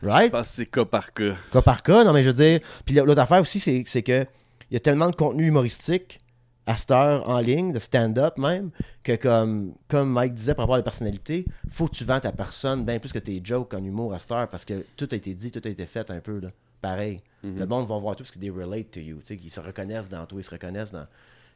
Je 0.01 0.07
Right? 0.07 0.31
pense 0.31 0.47
que 0.47 0.53
c'est 0.53 0.65
cas 0.65 0.85
par 0.85 1.13
cas. 1.13 1.35
Cas 1.51 1.61
par 1.61 1.83
cas, 1.83 2.05
non, 2.05 2.13
mais 2.13 2.23
je 2.23 2.29
veux 2.29 2.33
dire. 2.33 2.59
Puis 2.85 2.95
l'autre 2.95 3.19
affaire 3.19 3.41
aussi, 3.41 3.59
c'est 3.59 3.83
c'est 3.85 4.01
que 4.03 4.25
il 4.71 4.75
y 4.75 4.77
a 4.77 4.79
tellement 4.79 5.09
de 5.09 5.15
contenu 5.15 5.45
humoristique 5.47 6.21
à 6.69 6.75
cette 6.75 6.91
heure 6.91 7.27
en 7.27 7.39
ligne, 7.39 7.71
de 7.71 7.79
stand-up 7.79 8.37
même, 8.37 8.69
que 9.01 9.15
comme, 9.15 9.73
comme 9.87 10.11
Mike 10.11 10.35
disait 10.35 10.53
par 10.53 10.65
rapport 10.65 10.75
à 10.75 10.77
la 10.77 10.83
personnalité, 10.83 11.45
faut 11.67 11.87
que 11.87 11.95
tu 11.95 12.05
vends 12.05 12.19
ta 12.19 12.31
personne 12.31 12.85
bien 12.85 12.99
plus 12.99 13.11
que 13.11 13.17
tes 13.17 13.41
jokes 13.43 13.73
en 13.73 13.83
humour 13.83 14.13
à 14.13 14.19
cette 14.19 14.31
heure 14.31 14.47
parce 14.47 14.65
que 14.65 14.85
tout 14.95 15.09
a 15.11 15.15
été 15.15 15.33
dit, 15.33 15.49
tout 15.49 15.61
a 15.65 15.69
été 15.69 15.87
fait 15.87 16.11
un 16.11 16.19
peu, 16.19 16.39
là. 16.39 16.49
Pareil. 16.79 17.21
Le 17.43 17.65
monde 17.65 17.87
va 17.87 17.97
voir 17.97 18.15
tout 18.15 18.23
parce 18.23 18.31
qu'ils 18.31 18.51
relate 18.51 18.91
to 18.91 18.99
you, 18.99 19.17
qu'ils 19.17 19.49
se 19.49 19.59
reconnaissent 19.59 20.09
dans 20.09 20.23
toi, 20.27 20.39
ils 20.39 20.43
se 20.43 20.51
reconnaissent 20.51 20.91
dans. 20.91 21.07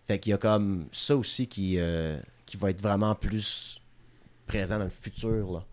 Fait 0.08 0.18
qu'il 0.18 0.32
y 0.32 0.34
a 0.34 0.38
comme 0.40 0.88
ça 0.92 1.16
aussi 1.16 1.48
qui, 1.48 1.76
euh, 1.78 2.18
qui 2.48 2.58
va 2.58 2.72
être 2.72 2.82
vraiment 2.82 3.14
plus 3.14 3.80
présent 4.48 4.80
dans 4.80 4.86
le 4.86 4.90
futur, 4.90 5.54
là. 5.54 5.64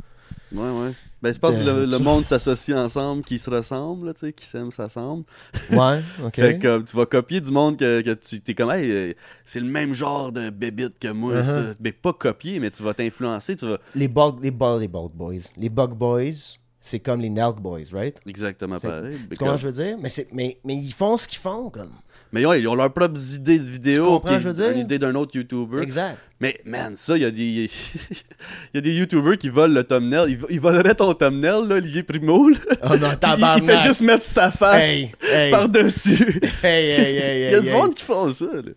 Ouais, 0.53 0.69
ouais. 0.69 0.91
Ben, 1.23 1.33
je 1.35 1.39
pense 1.39 1.57
que 1.57 1.63
le, 1.63 1.99
monde 1.99 2.25
s'associe 2.25 2.77
ensemble, 2.77 3.23
qui 3.23 3.39
se 3.39 3.51
ressemblent, 3.51 4.07
là, 4.07 4.15
tu 4.15 4.21
sais, 4.21 4.33
qui 4.33 4.47
s'aiment, 4.47 4.73
s'assemblent. 4.73 5.25
Ouais, 5.71 6.01
ok. 6.25 6.35
Fait 6.35 6.59
que 6.59 6.67
euh, 6.67 6.83
tu 6.83 6.97
vas 6.97 7.07
copier 7.07 7.41
du 7.41 7.51
monde 7.51 7.77
que, 7.77 8.01
que 8.01 8.15
tu 8.15 8.41
t'es 8.41 8.55
comme, 8.55 8.71
hey, 8.71 8.91
euh, 8.91 9.13
c'est 9.45 9.61
le 9.61 9.67
même 9.67 9.95
genre 9.95 10.33
de 10.33 10.51
bébite 10.51 10.99
que 10.99 11.09
moi, 11.09 11.45
ça. 11.45 11.63
Mais 11.79 11.93
pas 11.93 12.13
copier, 12.13 12.59
mais 12.59 12.71
tu 12.71 12.83
vas 12.83 12.95
t'influencer, 12.95 13.57
tu 13.57 13.67
vas. 13.67 13.79
les 13.95 14.09
bug, 14.09 14.43
les 14.43 14.51
bug, 14.51 14.81
les 14.81 14.89
bug 14.89 15.11
boys. 15.13 15.35
Les 15.57 15.69
bug 15.69 15.91
boys, 15.95 16.57
c'est 16.81 17.01
comme 17.01 17.21
les 17.21 17.31
Nelk 17.31 17.61
boys, 17.61 17.93
right? 17.93 18.17
Exactement 18.27 18.79
pareil. 18.79 19.17
Tu 19.31 19.37
comprends 19.37 19.47
comme- 19.53 19.59
ce 19.59 19.63
que 19.67 19.69
je 19.71 19.75
veux 19.77 19.85
dire? 19.85 19.99
Mais, 20.01 20.09
c'est- 20.09 20.29
mais, 20.33 20.59
mais 20.65 20.75
ils 20.77 20.93
font 20.93 21.17
ce 21.17 21.29
qu'ils 21.29 21.39
font, 21.39 21.69
comme. 21.71 21.93
Mais 22.33 22.47
ouais, 22.47 22.61
ils 22.61 22.69
ont 22.69 22.75
leurs 22.77 22.93
propres 22.93 23.19
idées 23.35 23.59
de 23.59 23.65
vidéo, 23.65 24.05
Tu 24.05 24.11
comprends, 24.11 24.29
puis 24.35 24.41
je 24.41 24.49
veux 24.49 24.55
dire? 24.55 24.71
une 24.73 24.81
idée 24.81 24.99
d'un 24.99 25.15
autre 25.17 25.33
YouTuber. 25.37 25.83
Exact. 25.83 26.17
Mais 26.41 26.61
man, 26.65 26.93
ça, 26.97 27.17
il 27.17 27.23
y 27.23 27.25
a 27.25 27.31
des. 27.31 27.69
Il 28.73 28.77
y 28.77 28.79
a 28.79 28.81
des 28.81 28.95
YouTubers 28.95 29.37
qui 29.37 29.49
volent 29.49 29.75
le 29.75 29.83
thumbnail. 29.85 30.31
Ils, 30.31 30.39
ils 30.55 30.61
voleraient 30.61 30.95
ton 30.95 31.13
thumbnail, 31.13 31.67
là, 31.69 31.75
Olivier 31.77 32.03
Primo. 32.03 32.49
Là. 32.49 32.57
Oh 32.85 32.97
non, 32.97 33.09
il- 33.37 33.59
il, 33.59 33.65
fait 33.65 33.79
juste 33.87 34.01
mettre 34.01 34.25
sa 34.25 34.51
face 34.51 34.85
Hey, 34.87 35.13
hey, 35.31 35.51
par-dessus. 35.51 36.41
hey, 36.63 36.91
hey, 36.93 37.17
hey, 37.17 37.47
il 37.49 37.53
y 37.53 37.55
a 37.57 37.61
du 37.61 37.71
monde 37.73 37.95
qui 37.95 38.05
font 38.05 38.33
ça. 38.33 38.47
là. 38.47 38.73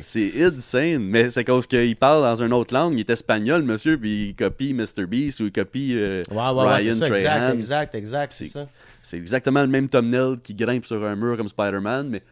C'est 0.00 0.32
insane. 0.40 1.02
Mais 1.02 1.30
c'est 1.30 1.44
cause 1.44 1.66
qu'il 1.66 1.96
parle 1.96 2.22
dans 2.22 2.42
une 2.44 2.52
autre 2.52 2.72
langue. 2.74 2.94
Il 2.94 3.00
est 3.00 3.10
espagnol, 3.10 3.62
monsieur, 3.62 3.98
puis 3.98 4.28
il 4.28 4.34
copie 4.36 4.72
Mr. 4.74 5.06
Beast 5.08 5.40
ou 5.40 5.46
il 5.46 5.52
copie 5.52 5.94
euh, 5.96 6.22
Ouais, 6.30 6.36
ouais, 6.36 6.74
Ryan 6.76 6.82
c'est 6.82 6.92
ça, 6.92 7.06
exact, 7.08 7.24
Trahan. 7.24 7.52
exact, 7.54 7.94
exact, 7.94 8.32
c'est 8.34 8.44
C'est- 8.44 8.50
ça. 8.52 8.68
C'est 9.02 9.16
exactement 9.16 9.62
le 9.62 9.66
même 9.66 9.88
thumbnail 9.88 10.36
qui 10.44 10.54
grimpe 10.54 10.84
sur 10.86 11.02
un 11.04 11.16
mur 11.16 11.36
comme 11.36 11.48
Spider-Man, 11.48 12.08
mais 12.08 12.22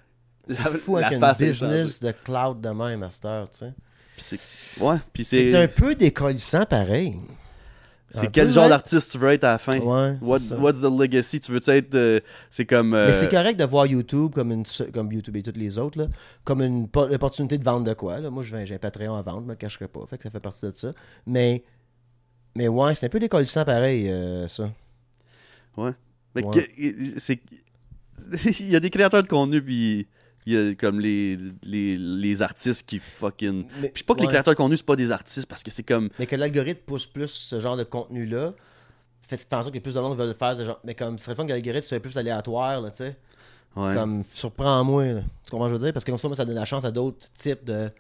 C'est 0.49 0.63
fou 0.79 0.97
avec 0.97 1.13
une 1.19 1.33
business 1.39 2.01
de 2.01 2.13
cloud 2.13 2.61
de 2.61 2.71
même 2.71 3.07
heure, 3.25 3.51
tu 3.51 3.59
sais. 3.59 3.73
C'est. 4.17 4.83
Ouais, 4.83 4.97
puis 5.13 5.25
C'est 5.25 5.51
c'est. 5.51 5.63
un 5.63 5.69
peu 5.69 5.95
décollissant 5.95 6.65
pareil. 6.67 7.17
C'est 8.13 8.29
quel 8.33 8.49
peu, 8.49 8.53
genre 8.55 8.65
ouais. 8.65 8.71
d'artiste 8.71 9.13
tu 9.13 9.19
veux 9.19 9.31
être 9.31 9.45
à 9.45 9.53
la 9.53 9.59
fin? 9.59 9.79
Ouais, 9.79 10.19
What- 10.21 10.41
what's 10.59 10.81
the 10.81 10.91
legacy? 10.91 11.39
Tu 11.39 11.53
veux 11.53 11.61
être. 11.69 11.95
euh, 11.95 12.19
c'est 12.51 12.67
comme. 12.67 12.93
euh, 12.93 13.07
Mais 13.07 13.13
c'est 13.13 13.31
correct 13.31 13.57
de 13.59 13.65
voir 13.65 13.87
YouTube 13.87 14.33
comme 14.35 14.51
une 14.51 14.65
comme 14.93 15.13
YouTube 15.13 15.37
et 15.37 15.43
toutes 15.45 15.57
les 15.57 15.79
autres 15.79 15.97
là, 15.99 16.07
comme 16.43 16.61
une 16.61 16.89
po- 16.89 17.09
opportunité 17.09 17.57
de 17.57 17.63
vendre 17.65 17.85
de 17.87 17.93
quoi. 17.95 18.19
Là. 18.19 18.29
Moi, 18.31 18.43
j'ai 18.43 18.75
un 18.75 18.79
Patreon 18.79 19.15
à 19.15 19.23
vendre, 19.23 19.43
je 19.43 19.47
me 19.47 19.55
cacherai 19.55 19.87
pas. 19.87 20.01
Fait 20.11 20.17
que 20.19 20.25
ça 20.25 20.31
fait 20.31 20.41
partie 20.41 20.67
de 20.67 20.73
ça. 20.73 20.93
Mais, 21.25 21.63
mais 22.57 22.67
ouais, 22.67 22.95
c'est 22.97 23.07
un 23.07 23.11
peu 23.11 23.21
décollissant 23.21 23.65
pareil, 23.65 24.11
euh, 24.11 24.49
ça. 24.49 24.71
Ouais. 25.77 25.93
Mais 26.35 26.45
Ouais. 26.45 26.67
c'est. 27.17 27.39
Il 28.61 28.71
y 28.71 28.77
a 28.77 28.81
des 28.81 28.91
créateurs 28.91 29.23
de 29.23 29.29
contenu, 29.29 29.63
puis 29.63 30.09
il 30.47 30.53
y 30.53 30.57
a 30.57 30.75
comme 30.75 31.01
les, 31.01 31.39
les, 31.63 31.97
les 31.97 32.43
artistes 32.43 32.89
qui 32.89 32.99
fucking. 32.99 33.67
Mais, 33.81 33.89
Puis 33.91 34.05
pas 34.05 34.15
que 34.15 34.23
les 34.23 34.27
créateurs 34.27 34.55
de 34.55 34.57
contenu, 34.57 34.77
c'est 34.77 34.87
pas 34.87 34.97
des 34.97 35.13
artistes 35.13 35.47
parce 35.47 35.63
que 35.63 35.71
c'est 35.71 35.83
comme. 35.83 36.09
Mais 36.19 36.27
que 36.27 36.37
l'algorithme 36.37 36.81
pousse 36.87 37.07
plus 37.07 37.31
ce 37.31 37.61
genre 37.61 37.77
de 37.77 37.85
contenu-là, 37.85 38.55
fait 39.21 39.37
fait 39.37 39.55
en 39.55 39.63
sorte 39.63 39.75
que 39.75 39.79
plus 39.81 39.95
de 39.95 40.01
monde 40.01 40.17
veulent 40.17 40.35
faire 40.35 40.57
ce 40.57 40.65
genre. 40.65 40.81
Mais 40.85 40.95
comme, 40.95 41.19
ce 41.19 41.27
serait 41.27 41.37
fun 41.37 41.45
que 41.45 41.51
l'algorithme 41.51 41.87
soit 41.87 42.01
plus 42.01 42.17
aléatoire, 42.17 42.81
là, 42.81 42.91
tu 42.91 42.99
sais. 42.99 43.17
Ouais. 43.77 43.95
Comme, 43.95 44.25
surprends-moi, 44.33 45.13
là. 45.13 45.21
Tu 45.45 45.51
comprends 45.51 45.69
ce 45.69 45.73
que 45.73 45.77
je 45.77 45.81
veux 45.81 45.87
dire? 45.87 45.93
Parce 45.93 46.05
que 46.05 46.11
comme 46.11 46.19
ça, 46.19 46.29
moi, 46.29 46.37
ça 46.37 46.45
donne 46.45 46.57
la 46.57 46.65
chance 46.65 46.85
à 46.85 46.91
d'autres 46.91 47.31
types 47.33 47.65
de. 47.65 47.91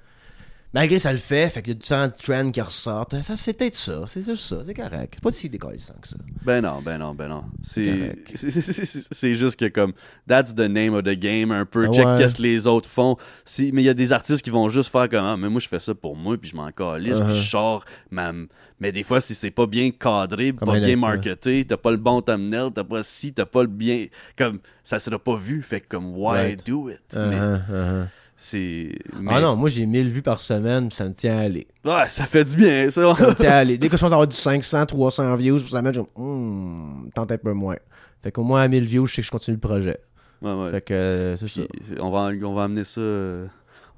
Malgré 0.72 1.00
ça 1.00 1.10
le 1.10 1.18
fait, 1.18 1.50
fait 1.50 1.62
qu'il 1.62 1.72
y 1.74 1.76
a 1.76 1.80
différents 1.80 2.08
trends 2.10 2.50
qui 2.52 2.60
ressortent. 2.60 3.20
Ça, 3.22 3.34
c'est 3.36 3.54
peut-être 3.54 3.74
ça. 3.74 4.04
C'est 4.06 4.24
juste 4.24 4.44
ça. 4.44 4.58
C'est 4.64 4.72
correct. 4.74 5.14
C'est 5.14 5.22
pas 5.22 5.32
si 5.32 5.48
décollissant 5.48 5.94
que 6.00 6.06
ça. 6.06 6.16
Ben 6.44 6.60
non, 6.62 6.80
ben 6.80 6.96
non, 6.96 7.12
ben 7.12 7.26
non. 7.26 7.44
C'est 7.62 8.14
c'est- 8.34 9.34
juste 9.34 9.58
que 9.58 9.66
comme 9.68 9.92
that's 10.28 10.54
the 10.54 10.68
name 10.68 10.94
of 10.94 11.02
the 11.02 11.18
game 11.18 11.50
un 11.50 11.64
peu. 11.66 11.86
Ah 11.88 11.92
Check 11.92 12.06
qu'est-ce 12.18 12.36
que 12.36 12.42
les 12.42 12.68
autres 12.68 12.88
font. 12.88 13.16
Si, 13.44 13.72
mais 13.74 13.82
il 13.82 13.86
y 13.86 13.88
a 13.88 13.94
des 13.94 14.12
artistes 14.12 14.42
qui 14.42 14.50
vont 14.50 14.68
juste 14.68 14.92
faire 14.92 15.08
comme 15.08 15.24
ah, 15.24 15.36
mais 15.36 15.48
moi 15.48 15.60
je 15.60 15.66
fais 15.68 15.80
ça 15.80 15.92
pour 15.94 16.14
moi 16.16 16.36
puis 16.38 16.50
je 16.50 16.56
m'en 16.56 16.70
calisse 16.70 17.18
puis 17.18 17.28
Uh-huh. 17.30 17.34
je 17.34 17.50
sors 17.50 17.84
ma- 18.10 18.32
mais 18.78 18.92
des 18.92 19.02
fois 19.02 19.20
si 19.20 19.34
c'est 19.34 19.50
pas 19.50 19.66
bien 19.66 19.90
cadré, 19.90 20.52
Comme 20.52 20.68
pas 20.68 20.78
bien 20.80 20.96
marketé, 20.96 21.64
t'as 21.66 21.76
pas 21.78 21.90
le 21.90 21.96
bon 21.96 22.22
thumbnail, 22.22 22.70
t'as 22.72 22.84
pas 22.84 23.02
si, 23.02 23.32
t'as 23.32 23.44
pas 23.44 23.62
le 23.62 23.68
bien 23.68 24.06
comme 24.38 24.60
ça 24.84 24.98
sera 25.00 25.18
pas 25.18 25.34
vu 25.36 25.62
fait 25.62 25.80
que 25.80 25.88
comme 25.88 26.14
why 26.16 26.36
Right. 26.38 26.66
do 26.66 26.88
it? 26.90 27.00
Mais 27.12 27.18
Uh-huh, 27.36 27.60
uh-huh. 27.70 28.06
C'est 28.42 28.88
mais- 29.20 29.32
Ah 29.34 29.40
non, 29.42 29.54
moi 29.54 29.68
j'ai 29.68 29.84
1000 29.84 30.08
vues 30.10 30.22
par 30.22 30.40
semaine, 30.40 30.90
ça 30.90 31.04
me 31.04 31.12
tient 31.12 31.36
à 31.36 31.40
aller. 31.42 31.66
Ouais, 31.84 32.08
ça 32.08 32.24
fait 32.24 32.42
du 32.44 32.56
bien 32.56 32.90
ça. 32.90 33.14
Ça 33.14 33.28
me 33.28 33.34
tient 33.34 33.50
à 33.50 33.56
aller. 33.56 33.76
Dès 33.78 33.88
que 33.90 33.98
je 33.98 34.00
pense 34.00 34.10
avoir 34.10 34.26
du 34.26 34.34
500, 34.34 34.86
300 34.86 35.36
views 35.36 35.60
pour 35.60 35.68
semaine, 35.68 35.92
je 35.92 36.00
me 36.00 36.04
dis, 36.04 36.10
hmm, 36.16 37.10
tente 37.14 37.32
un 37.32 37.36
peu 37.36 37.52
moins. 37.52 37.76
Fait 38.22 38.32
qu'au 38.32 38.42
moins 38.42 38.62
à 38.62 38.68
1000 38.68 38.84
views, 38.86 39.06
je 39.06 39.16
sais 39.16 39.20
que 39.22 39.26
je 39.26 39.30
continue 39.30 39.56
le 39.56 39.60
projet. 39.60 39.98
Ouais, 40.40 40.54
ouais. 40.54 40.70
Fait 40.70 40.80
que 40.80 40.94
euh, 40.94 41.36
c'est 41.36 41.48
ça. 41.48 41.60
On 42.00 42.10
va 42.10 42.30
on 42.42 42.54
va 42.54 42.64
amener 42.64 42.84
ça 42.84 43.00
euh, 43.02 43.46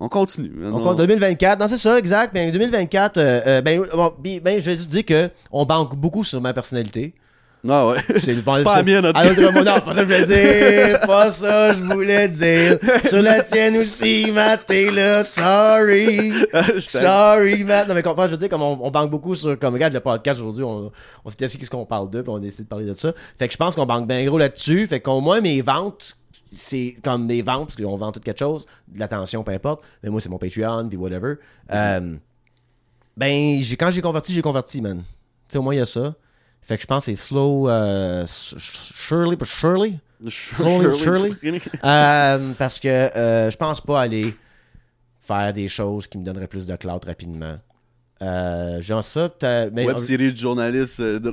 on 0.00 0.08
continue. 0.08 0.50
On 0.66 0.82
compte 0.82 0.98
2024. 0.98 1.60
Non, 1.60 1.68
c'est 1.68 1.78
ça, 1.78 1.96
exact. 1.96 2.34
Ben, 2.34 2.50
2024, 2.50 3.16
euh, 3.18 3.40
euh, 3.46 3.62
ben, 3.62 3.80
bon, 3.94 4.12
ben, 4.20 4.60
je 4.60 4.66
vais 4.70 4.76
juste 4.76 4.90
dire 4.90 5.04
que 5.04 5.30
on 5.52 5.64
banque 5.64 5.94
beaucoup 5.94 6.24
sur 6.24 6.40
ma 6.40 6.52
personnalité. 6.52 7.14
Ah 7.68 7.86
ouais. 7.86 7.98
C'est 8.18 8.42
Pas 8.42 8.60
la 8.62 8.82
mienne, 8.82 9.06
en 9.06 9.12
tout 9.12 9.20
cas. 9.20 9.52
non, 9.52 9.80
pas 9.80 9.94
ça 9.94 9.94
que 9.94 9.98
je 9.98 10.04
voulais 10.04 10.26
dire. 10.26 11.00
Pas 11.06 11.30
ça, 11.30 11.74
je 11.74 11.82
voulais 11.82 12.28
dire. 12.28 12.78
Sur 13.08 13.22
la 13.22 13.40
tienne 13.42 13.76
aussi, 13.76 14.32
Matt, 14.32 14.66
t'es 14.66 14.90
là. 14.90 15.22
Sorry. 15.22 16.32
Sorry, 16.80 17.62
Matt. 17.62 17.88
Non, 17.88 17.94
mais 17.94 18.02
comprends, 18.02 18.26
je 18.26 18.32
veux 18.32 18.36
dire, 18.36 18.48
comme 18.48 18.62
on, 18.62 18.78
on 18.82 18.90
banque 18.90 19.10
beaucoup 19.10 19.36
sur, 19.36 19.56
comme, 19.58 19.74
regarde 19.74 19.92
le 19.92 20.00
podcast 20.00 20.40
aujourd'hui, 20.40 20.64
on, 20.64 20.90
on 21.24 21.30
s'est 21.30 21.44
assis 21.44 21.56
qu'est-ce 21.56 21.70
qu'on 21.70 21.86
parle 21.86 22.10
d'eux, 22.10 22.22
puis 22.24 22.32
on 22.32 22.36
a 22.36 22.40
décidé 22.40 22.64
de 22.64 22.68
parler 22.68 22.86
de 22.86 22.94
ça. 22.94 23.12
Fait 23.38 23.46
que 23.46 23.52
je 23.52 23.58
pense 23.58 23.76
qu'on 23.76 23.86
banque 23.86 24.08
bien 24.08 24.24
gros 24.24 24.38
là-dessus. 24.38 24.88
Fait 24.88 25.00
qu'au 25.00 25.20
moins, 25.20 25.40
mes 25.40 25.62
ventes, 25.62 26.16
c'est 26.52 26.96
comme 27.04 27.28
des 27.28 27.42
ventes, 27.42 27.68
parce 27.68 27.76
qu'on 27.76 27.96
vend 27.96 28.10
tout 28.10 28.20
quelque 28.20 28.40
chose, 28.40 28.66
de 28.88 28.98
l'attention, 28.98 29.44
peu 29.44 29.52
importe. 29.52 29.84
Mais 30.02 30.10
moi, 30.10 30.20
c'est 30.20 30.28
mon 30.28 30.38
Patreon, 30.38 30.88
puis 30.88 30.98
whatever. 30.98 31.34
Euh, 31.72 32.16
ben, 33.16 33.60
j'ai, 33.60 33.76
quand 33.76 33.90
j'ai 33.92 34.02
converti, 34.02 34.32
j'ai 34.32 34.42
converti, 34.42 34.80
man. 34.80 34.98
Tu 35.48 35.52
sais, 35.52 35.58
au 35.58 35.62
moins, 35.62 35.74
il 35.74 35.78
y 35.78 35.80
a 35.80 35.86
ça. 35.86 36.14
Fait 36.62 36.76
que 36.76 36.82
je 36.82 36.86
pense 36.86 37.06
que 37.06 37.10
c'est 37.12 37.16
slow, 37.16 37.68
euh, 37.68 38.24
s- 38.24 38.54
s- 38.56 38.92
surely, 38.94 39.36
but 39.36 39.46
surely? 39.48 39.98
Slowly. 40.60 40.84
Euh, 41.84 42.52
parce 42.56 42.78
que 42.78 42.88
euh, 42.88 43.50
je 43.50 43.56
pense 43.56 43.80
pas 43.80 44.00
aller 44.02 44.34
faire 45.18 45.52
des 45.52 45.66
choses 45.68 46.06
qui 46.06 46.18
me 46.18 46.24
donneraient 46.24 46.46
plus 46.46 46.66
de 46.66 46.76
clout 46.76 47.00
rapidement. 47.04 47.58
Euh, 48.22 48.80
genre 48.80 49.02
ça, 49.02 49.28
mais 49.72 49.84
Web 49.84 49.98
série 49.98 50.30
de 50.32 50.36
journalistes 50.36 51.00
euh, 51.00 51.14
de- 51.18 51.30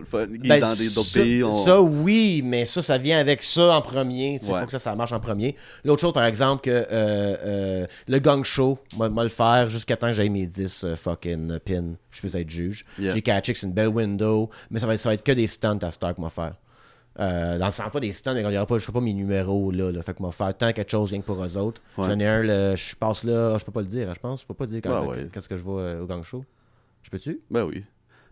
ben, 0.47 0.59
dans 0.59 0.73
des- 0.75 0.89
d'autres 0.95 1.13
pays. 1.13 1.43
on- 1.43 1.53
ça, 1.53 1.79
oui, 1.81 2.41
mais 2.43 2.65
ça, 2.65 2.81
ça 2.81 2.97
vient 2.97 3.19
avec 3.19 3.43
ça 3.43 3.75
en 3.77 3.81
premier. 3.81 4.39
Il 4.41 4.51
Ouais. 4.51 4.59
faut 4.61 4.65
que 4.65 4.71
ça, 4.71 4.79
ça 4.79 4.95
marche 4.95 5.11
en 5.11 5.19
premier. 5.19 5.55
L'autre 5.85 6.01
chose, 6.01 6.13
par 6.13 6.23
exemple, 6.25 6.61
que 6.63 6.71
euh, 6.71 6.85
euh, 6.91 7.85
le 8.07 8.19
gang 8.19 8.43
show, 8.43 8.79
moi, 8.97 9.07
moi 9.09 9.23
le 9.23 9.29
faire 9.29 9.69
jusqu'à 9.69 9.97
temps 9.97 10.07
que 10.07 10.13
j'aille 10.13 10.31
mes 10.31 10.47
10 10.47 10.83
euh, 10.83 10.95
fucking 10.95 11.59
pins. 11.59 11.93
Je 12.09 12.21
peux 12.27 12.35
être 12.37 12.49
juge. 12.49 12.85
Yeah. 12.97 13.13
J'ai 13.13 13.21
catché 13.21 13.53
que 13.53 13.59
c'est 13.59 13.67
une 13.67 13.73
belle 13.73 13.89
window, 13.89 14.49
mais 14.71 14.79
ça 14.79 14.87
va, 14.87 14.95
être, 14.95 14.99
ça 14.99 15.09
va 15.09 15.13
être 15.13 15.23
que 15.23 15.31
des 15.31 15.45
stunts 15.45 15.77
à 15.83 15.91
Stark, 15.91 16.17
moi, 16.17 16.31
faire. 16.31 16.53
Euh, 17.19 17.57
dans 17.57 17.65
le 17.65 17.71
sens 17.71 17.89
pas 17.91 17.99
des 17.99 18.07
il 18.47 18.53
y 18.53 18.57
aura 18.57 18.65
pas, 18.65 18.79
je 18.79 18.89
pas 18.89 19.01
mes 19.01 19.13
numéros 19.13 19.71
là, 19.71 19.91
là. 19.91 20.01
Fait 20.01 20.13
que 20.13 20.21
moi 20.21 20.31
faire 20.31 20.55
tant 20.57 20.71
quelque 20.71 20.89
chose 20.89 21.09
rien 21.11 21.19
que 21.19 21.25
pour 21.25 21.43
eux 21.43 21.57
autres. 21.57 21.81
Ouais. 21.97 22.05
J'en 22.07 22.17
ai 22.17 22.25
un, 22.25 22.41
là, 22.43 22.75
je 22.77 22.95
passe 22.95 23.25
là, 23.25 23.57
je 23.57 23.65
peux 23.65 23.73
pas 23.73 23.81
le 23.81 23.87
dire, 23.87 24.09
hein, 24.09 24.13
je 24.15 24.19
pense. 24.21 24.41
Je 24.41 24.45
peux 24.45 24.53
pas 24.53 24.65
dire 24.65 24.79
quand, 24.81 25.01
Ouais, 25.01 25.07
ouais. 25.17 25.27
qu'est-ce 25.33 25.49
que 25.49 25.57
je 25.57 25.61
vois 25.63 25.95
au 26.01 26.05
gang 26.05 26.23
show. 26.23 26.45
Je 27.03 27.09
peux-tu? 27.09 27.41
Ben 27.49 27.63
oui. 27.65 27.83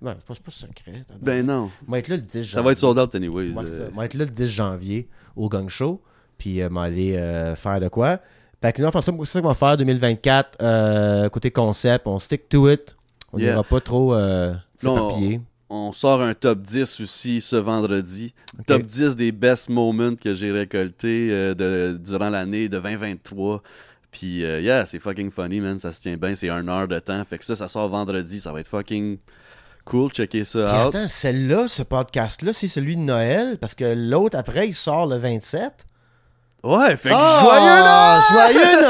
Ouais, 0.02 0.14
c'est 0.20 0.26
pas, 0.28 0.34
pas 0.46 0.52
secret. 0.52 1.04
Ben 1.22 1.46
non. 1.46 1.72
On 1.88 1.92
va 1.92 2.00
être 2.00 2.08
là 2.10 2.18
le 2.18 2.22
10 2.22 2.32
Ça 2.32 2.42
janvier. 2.44 2.66
va 2.66 2.72
être 2.74 2.78
sold 2.78 3.00
out 3.00 3.16
anyway. 3.16 3.48
Moi, 3.50 3.64
euh. 3.66 3.78
ça. 3.78 3.84
On 3.94 3.98
va 3.98 4.06
être 4.06 4.14
là 4.14 4.26
le 4.26 4.32
10 4.32 4.48
janvier 4.48 5.08
au 5.36 5.50
Gang 5.50 5.70
Show. 5.70 6.02
Puis, 6.38 6.62
euh, 6.62 6.70
m'aller 6.70 7.18
euh, 7.18 7.56
faire 7.56 7.80
de 7.80 7.88
quoi. 7.88 8.20
Fait 8.62 8.74
que 8.74 8.82
là, 8.82 8.90
c'est 8.94 9.02
ça 9.02 9.12
ça 9.26 9.42
qu'on 9.42 9.48
va 9.48 9.54
faire 9.54 9.78
2024. 9.78 10.58
euh, 10.62 11.30
côté 11.30 11.50
concept, 11.52 12.06
on 12.08 12.20
stick 12.20 12.48
to 12.50 12.70
it. 12.70 12.96
On 13.34 13.40
Yeah. 13.40 13.52
n'ira 13.52 13.64
pas 13.64 13.82
trop 13.82 14.14
euh, 14.14 14.54
Là, 14.84 14.92
on-. 14.92 15.42
On 15.70 15.92
sort 15.92 16.22
un 16.22 16.34
top 16.34 16.62
10 16.62 17.02
aussi 17.02 17.42
ce 17.42 17.56
vendredi. 17.58 18.34
Ok. 18.58 18.66
Top 18.68 18.84
10 18.84 19.16
des 19.18 19.32
best 19.34 19.68
moments 19.70 20.16
que 20.16 20.34
j'ai 20.34 20.50
récoltés 20.52 21.28
euh, 21.32 21.54
de, 21.56 21.98
durant 21.98 22.30
l'année 22.30 22.70
de 22.70 22.78
2023. 22.80 23.62
Puis, 24.12 24.44
euh, 24.44 24.62
yeah, 24.62 24.86
c'est 24.86 25.00
fucking 25.00 25.32
funny, 25.32 25.60
man. 25.60 25.80
Ça 25.80 25.92
se 25.92 26.02
tient 26.02 26.18
bien. 26.18 26.36
C'est 26.36 26.50
une 26.50 26.70
heure 26.70 26.88
de 26.88 27.00
temps. 27.00 27.24
Fait 27.24 27.38
que 27.38 27.46
ça, 27.46 27.56
ça 27.56 27.68
sort 27.68 27.90
vendredi. 27.90 28.40
Ça 28.40 28.52
va 28.52 28.60
être 28.60 28.68
fucking 28.68 29.18
cool. 29.86 30.12
Checker 30.12 30.42
Puis 30.42 30.46
ça 30.46 30.88
out. 30.88 30.96
attends, 30.96 31.08
celle-là, 31.08 31.68
ce 31.68 31.84
podcast-là, 31.84 32.54
c'est 32.54 32.68
celui 32.68 32.96
de 32.96 33.02
Noël? 33.02 33.58
Parce 33.58 33.76
que 33.76 33.86
l'autre, 33.96 34.38
après, 34.38 34.68
il 34.68 34.74
sort 34.74 35.06
le 35.08 35.18
27. 35.18 35.87
Ouais, 36.68 36.98
fait 36.98 37.10
que 37.10 37.14
Ah, 37.16 38.20
joyeux 38.30 38.52
Noël! 38.52 38.54
Joyeux 38.54 38.82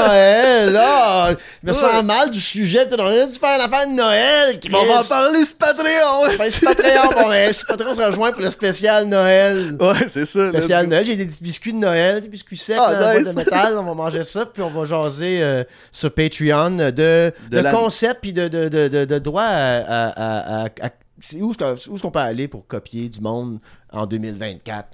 Noël! 0.72 0.82
Ah, 0.82 1.30
je 1.64 1.68
me 1.68 1.74
sens 1.74 1.92
Ouais. 1.94 2.04
mal 2.04 2.30
du 2.32 2.42
sujet. 2.42 2.88
On 2.98 3.06
a 3.06 3.26
dû 3.26 3.38
faire 3.38 3.58
l'affaire 3.58 3.88
de 3.88 3.94
Noël, 3.94 4.60
Chris. 4.60 4.72
On 4.74 4.86
va 4.94 5.02
en 5.02 5.04
parler, 5.04 5.46
ce 5.46 5.54
Patreon! 5.54 6.36
C'est 6.50 6.64
Patreon. 6.66 7.12
Bon, 7.16 7.30
ben, 7.30 7.54
Patreon 7.68 7.94
se 7.96 8.02
rejoint 8.02 8.32
pour 8.32 8.42
le 8.42 8.50
spécial 8.50 9.06
Noël. 9.06 9.78
Ouais, 9.80 10.08
c'est 10.08 10.26
ça. 10.26 10.50
Spécial. 10.50 10.88
Noël, 10.88 11.06
j'ai 11.06 11.16
des 11.16 11.26
petits 11.28 11.44
biscuits 11.44 11.74
de 11.74 11.78
Noël, 11.78 12.22
des 12.22 12.30
biscuits 12.30 12.58
secs 12.58 12.78
Ah, 12.80 13.14
nice. 13.20 13.28
de 13.28 13.34
métal. 13.34 13.76
On 13.78 13.84
va 13.84 13.94
manger 13.94 14.24
ça, 14.24 14.46
puis 14.46 14.64
on 14.64 14.70
va 14.70 14.86
jaser 14.86 15.44
euh, 15.44 15.64
sur 15.92 16.12
Patreon 16.12 16.72
de, 16.72 16.90
de, 16.90 17.32
De 17.52 17.60
la- 17.60 17.72
concepts 17.72 18.22
puis 18.22 18.34
de, 18.34 18.48
de, 18.48 18.70
de, 18.70 19.06
de, 19.06 19.20
droits 19.20 19.44
à. 19.44 20.64
à, 20.66 20.90
c'est 21.20 21.38
où 21.42 21.52
est-ce 21.52 22.02
qu'on 22.02 22.12
peut 22.12 22.20
aller 22.20 22.48
pour 22.48 22.66
copier 22.68 23.10
du 23.10 23.22
monde 23.22 23.60
en 23.92 24.06
2024? 24.06 24.88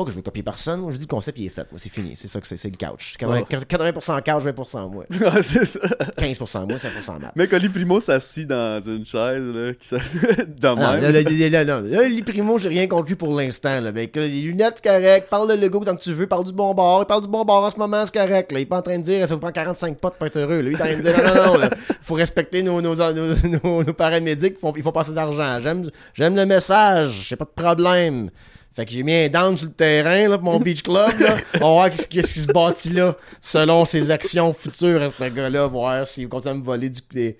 Pas 0.00 0.06
que 0.06 0.12
je 0.12 0.16
veux 0.16 0.22
copier 0.22 0.42
personne, 0.42 0.80
moi 0.80 0.92
je 0.92 0.96
dis 0.96 1.04
le 1.04 1.10
concept 1.10 1.38
il 1.38 1.44
est 1.44 1.50
fait, 1.50 1.70
moi 1.70 1.78
c'est 1.78 1.90
fini, 1.90 2.12
c'est 2.16 2.26
ça 2.26 2.40
que 2.40 2.46
c'est, 2.46 2.56
c'est 2.56 2.70
le 2.70 2.76
couch. 2.78 3.16
80%, 3.20 3.66
80% 3.66 4.22
couch, 4.22 4.44
20% 4.44 4.90
moi. 4.90 5.04
Ouais, 5.20 5.42
c'est 5.42 5.66
ça. 5.66 5.78
15% 6.18 6.66
moi, 6.66 6.78
5% 6.78 7.20
map. 7.20 7.32
Mec, 7.36 7.52
Oli 7.52 7.68
Primo 7.68 8.00
s'assit 8.00 8.48
dans 8.48 8.80
une 8.80 9.04
chaise, 9.04 9.42
là, 9.42 9.74
qui 9.74 9.86
s'assit 9.86 10.58
dans 10.58 10.74
Ah, 10.78 10.94
même. 10.94 11.02
là, 11.02 11.12
là, 11.12 11.64
là, 11.64 11.80
là, 11.82 12.22
Primo, 12.24 12.58
j'ai 12.58 12.70
rien 12.70 12.86
conclu 12.86 13.14
pour 13.14 13.34
l'instant. 13.38 13.78
Là. 13.82 13.92
Que 14.06 14.20
les 14.20 14.40
lunettes, 14.40 14.80
c'est 14.82 14.90
correct. 14.90 15.28
Parle 15.28 15.50
de 15.50 15.60
logo 15.60 15.84
tant 15.84 15.94
que 15.94 16.00
tu 16.02 16.14
veux. 16.14 16.26
Parle 16.26 16.46
du 16.46 16.54
bon 16.54 16.72
bord. 16.72 17.02
Il 17.02 17.06
parle 17.06 17.20
du 17.20 17.28
bon 17.28 17.44
bord 17.44 17.62
en 17.62 17.70
ce 17.70 17.76
moment, 17.76 18.02
c'est 18.06 18.14
correct. 18.14 18.52
Là. 18.52 18.60
Il 18.60 18.62
est 18.62 18.66
pas 18.66 18.78
en 18.78 18.82
train 18.82 18.96
de 18.96 19.02
dire 19.02 19.28
ça 19.28 19.34
vous 19.34 19.40
prend 19.40 19.52
45 19.52 19.98
potes 19.98 20.14
pour 20.14 20.26
être 20.26 20.38
heureux. 20.38 20.60
Lui, 20.60 20.72
il 20.72 20.78
est 20.78 20.82
en 20.82 20.86
train 20.86 20.96
de 20.96 21.02
dire 21.02 21.16
non, 21.22 21.34
non, 21.52 21.58
non. 21.58 21.68
Faut 22.00 22.14
respecter 22.14 22.62
nos, 22.62 22.80
nos, 22.80 22.94
nos, 22.94 23.34
nos, 23.62 23.84
nos 23.84 23.92
paramédics. 23.92 24.54
Il 24.56 24.60
faut, 24.60 24.72
il 24.76 24.82
faut 24.82 24.92
passer 24.92 25.12
d'argent. 25.12 25.60
J'aime, 25.60 25.90
j'aime 26.14 26.36
le 26.36 26.46
message. 26.46 27.26
J'ai 27.28 27.36
pas 27.36 27.44
de 27.44 27.62
problème. 27.62 28.30
Fait 28.74 28.86
que 28.86 28.92
j'ai 28.92 29.02
mis 29.02 29.12
un 29.12 29.28
down 29.28 29.56
sur 29.56 29.66
le 29.66 29.72
terrain 29.72 30.28
là, 30.28 30.38
pour 30.38 30.52
mon 30.52 30.60
beach 30.60 30.82
club. 30.82 31.18
Là. 31.18 31.36
On 31.56 31.58
va 31.58 31.66
voir 31.66 31.90
qu'est-ce, 31.90 32.06
qui 32.06 32.22
se 32.22 32.46
bâtit 32.46 32.90
là, 32.90 33.16
selon 33.40 33.84
ses 33.84 34.10
actions 34.10 34.52
futures 34.54 35.02
à 35.02 35.10
ce 35.10 35.28
gars-là. 35.28 35.66
Voir 35.66 36.06
s'il 36.06 36.28
continue 36.28 36.52
à 36.52 36.56
me 36.56 36.62
voler 36.62 36.88
du, 36.88 37.00
des, 37.10 37.36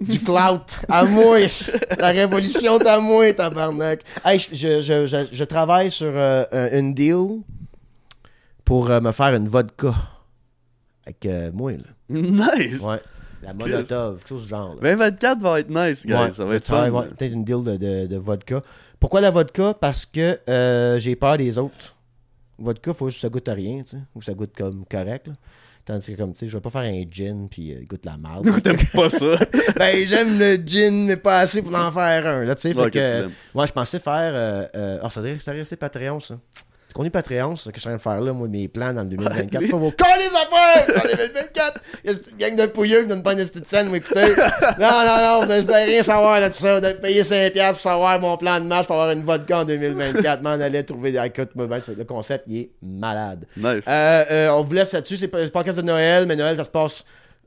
du 0.00 0.18
clout 0.18 0.64
à 0.88 1.04
moi. 1.04 1.38
La 1.98 2.08
révolution 2.08 2.78
est 2.80 2.86
à 2.88 2.98
moi, 2.98 3.32
tabarnak. 3.34 4.00
Hey, 4.24 4.38
je, 4.38 4.80
je, 4.80 5.26
je, 5.30 5.44
travaille 5.44 5.90
sur 5.90 6.10
euh, 6.14 6.44
un- 6.52 6.78
une 6.78 6.94
deal 6.94 7.42
pour 8.64 8.90
euh, 8.90 9.00
me 9.00 9.12
faire 9.12 9.34
une 9.34 9.48
vodka. 9.48 9.94
Avec 11.04 11.26
euh, 11.26 11.50
moi, 11.52 11.72
là. 11.72 11.78
Nice! 12.08 12.80
Ouais. 12.80 13.00
La 13.42 13.52
Molotov, 13.54 14.18
quelque 14.18 14.28
chose 14.28 14.42
du 14.44 14.48
genre. 14.48 14.74
Là. 14.76 14.80
2024 14.94 15.40
va 15.40 15.60
être 15.60 15.68
nice, 15.70 16.06
guys. 16.06 16.14
Ouais, 16.14 16.30
ça 16.32 16.44
va 16.44 16.54
être 16.54 16.66
fun. 16.66 16.90
ouais, 16.90 17.06
Peut-être 17.08 17.32
une 17.32 17.44
deal 17.44 17.64
de, 17.64 17.76
de, 17.76 18.06
de 18.06 18.16
vodka. 18.16 18.62
Pourquoi 19.00 19.20
la 19.20 19.30
vodka? 19.30 19.74
Parce 19.74 20.06
que 20.06 20.38
euh, 20.48 20.98
j'ai 20.98 21.16
peur 21.16 21.36
des 21.38 21.58
autres. 21.58 21.96
Vodka, 22.58 22.94
faut 22.94 23.08
juste 23.08 23.18
que 23.18 23.22
ça 23.22 23.28
goûte 23.28 23.48
à 23.48 23.54
rien, 23.54 23.82
tu 23.82 23.90
sais. 23.96 24.02
Ou 24.14 24.22
ça 24.22 24.32
goûte 24.34 24.52
comme 24.56 24.84
correct. 24.88 25.26
là. 25.28 25.34
Tandis 25.84 26.12
que, 26.12 26.16
comme, 26.16 26.32
tu 26.32 26.38
sais, 26.38 26.48
je 26.48 26.56
vais 26.56 26.60
pas 26.60 26.70
faire 26.70 26.82
un 26.82 27.02
gin 27.10 27.48
puis 27.50 27.72
euh, 27.72 27.80
goûte 27.84 28.04
la 28.06 28.16
marde. 28.16 28.48
T'aimes 28.62 28.76
pas 28.94 29.10
ça? 29.10 29.36
ben, 29.76 30.06
j'aime 30.06 30.38
le 30.38 30.54
gin, 30.64 31.06
mais 31.06 31.16
pas 31.16 31.40
assez 31.40 31.60
pour 31.60 31.74
en 31.74 31.90
faire 31.90 32.24
un, 32.24 32.44
là, 32.44 32.54
tu 32.54 32.60
sais. 32.62 32.72
Fait 32.74 32.80
Ouais, 32.80 32.90
que, 32.92 33.22
que 33.26 33.30
moi, 33.52 33.66
je 33.66 33.72
pensais 33.72 33.98
faire. 33.98 34.32
Euh, 34.36 35.00
oh, 35.02 35.08
ça 35.08 35.20
devrait 35.20 35.38
rester 35.52 35.74
Patreon, 35.74 36.20
ça. 36.20 36.38
C'est 36.92 36.96
qu'on 36.98 37.04
est 37.06 37.10
Patreon, 37.10 37.56
c'est 37.56 37.64
ça 37.64 37.70
que 37.72 37.76
je 37.76 37.80
suis 37.80 37.88
en 37.88 37.96
train 37.96 38.10
de 38.12 38.16
faire 38.16 38.20
là, 38.22 38.34
moi, 38.34 38.48
mes 38.48 38.68
plans 38.68 38.92
dans 38.92 39.00
le 39.00 39.08
2024. 39.08 39.62
lui- 39.62 39.70
Pas 39.70 39.76
vos 39.78 39.90
les 40.18 40.26
affaires! 40.26 41.02
En 41.02 41.08
2024! 41.16 41.80
Il 42.04 42.10
y 42.10 42.12
a 42.12 42.16
cette 42.16 42.36
gang 42.36 42.54
de 42.54 42.66
pouilleux 42.66 43.00
qui 43.00 43.08
donne 43.08 43.22
pas 43.22 43.32
une 43.32 43.38
petite 43.46 43.66
scène, 43.66 43.88
vous 43.88 43.94
écoutez. 43.94 44.20
Non, 44.78 44.90
non, 44.90 45.16
non, 45.22 45.40
vous 45.40 45.70
n'allez 45.72 45.92
rien 45.92 46.02
savoir 46.02 46.38
là 46.38 46.50
de 46.50 46.54
ça. 46.54 46.78
Vous 46.78 46.84
allez 46.84 46.98
payer 46.98 47.22
5$ 47.22 47.72
pour 47.72 47.80
savoir 47.80 48.20
mon 48.20 48.36
plan 48.36 48.60
de 48.60 48.66
match 48.66 48.84
pour 48.86 48.96
avoir 48.96 49.10
une 49.12 49.24
vodka 49.24 49.60
en 49.60 49.64
2024. 49.64 50.42
M'en 50.42 50.50
allait 50.50 50.82
trouver. 50.82 51.14
Écoute, 51.24 51.52
moi, 51.54 51.66
ben, 51.66 51.80
le 51.96 52.04
concept, 52.04 52.44
il 52.48 52.58
est 52.58 52.70
malade. 52.82 53.46
Nice. 53.56 53.84
Euh, 53.88 54.24
euh, 54.30 54.48
on 54.50 54.62
vous 54.62 54.74
laisse 54.74 54.92
là-dessus. 54.92 55.16
C'est 55.16 55.28
pas- 55.28 55.48
podcast 55.48 55.78
de 55.78 55.84
Noël, 55.86 56.26
mais 56.26 56.36
Noël, 56.36 56.58
ça 56.58 56.64
se 56.64 56.68
passe. 56.70 57.04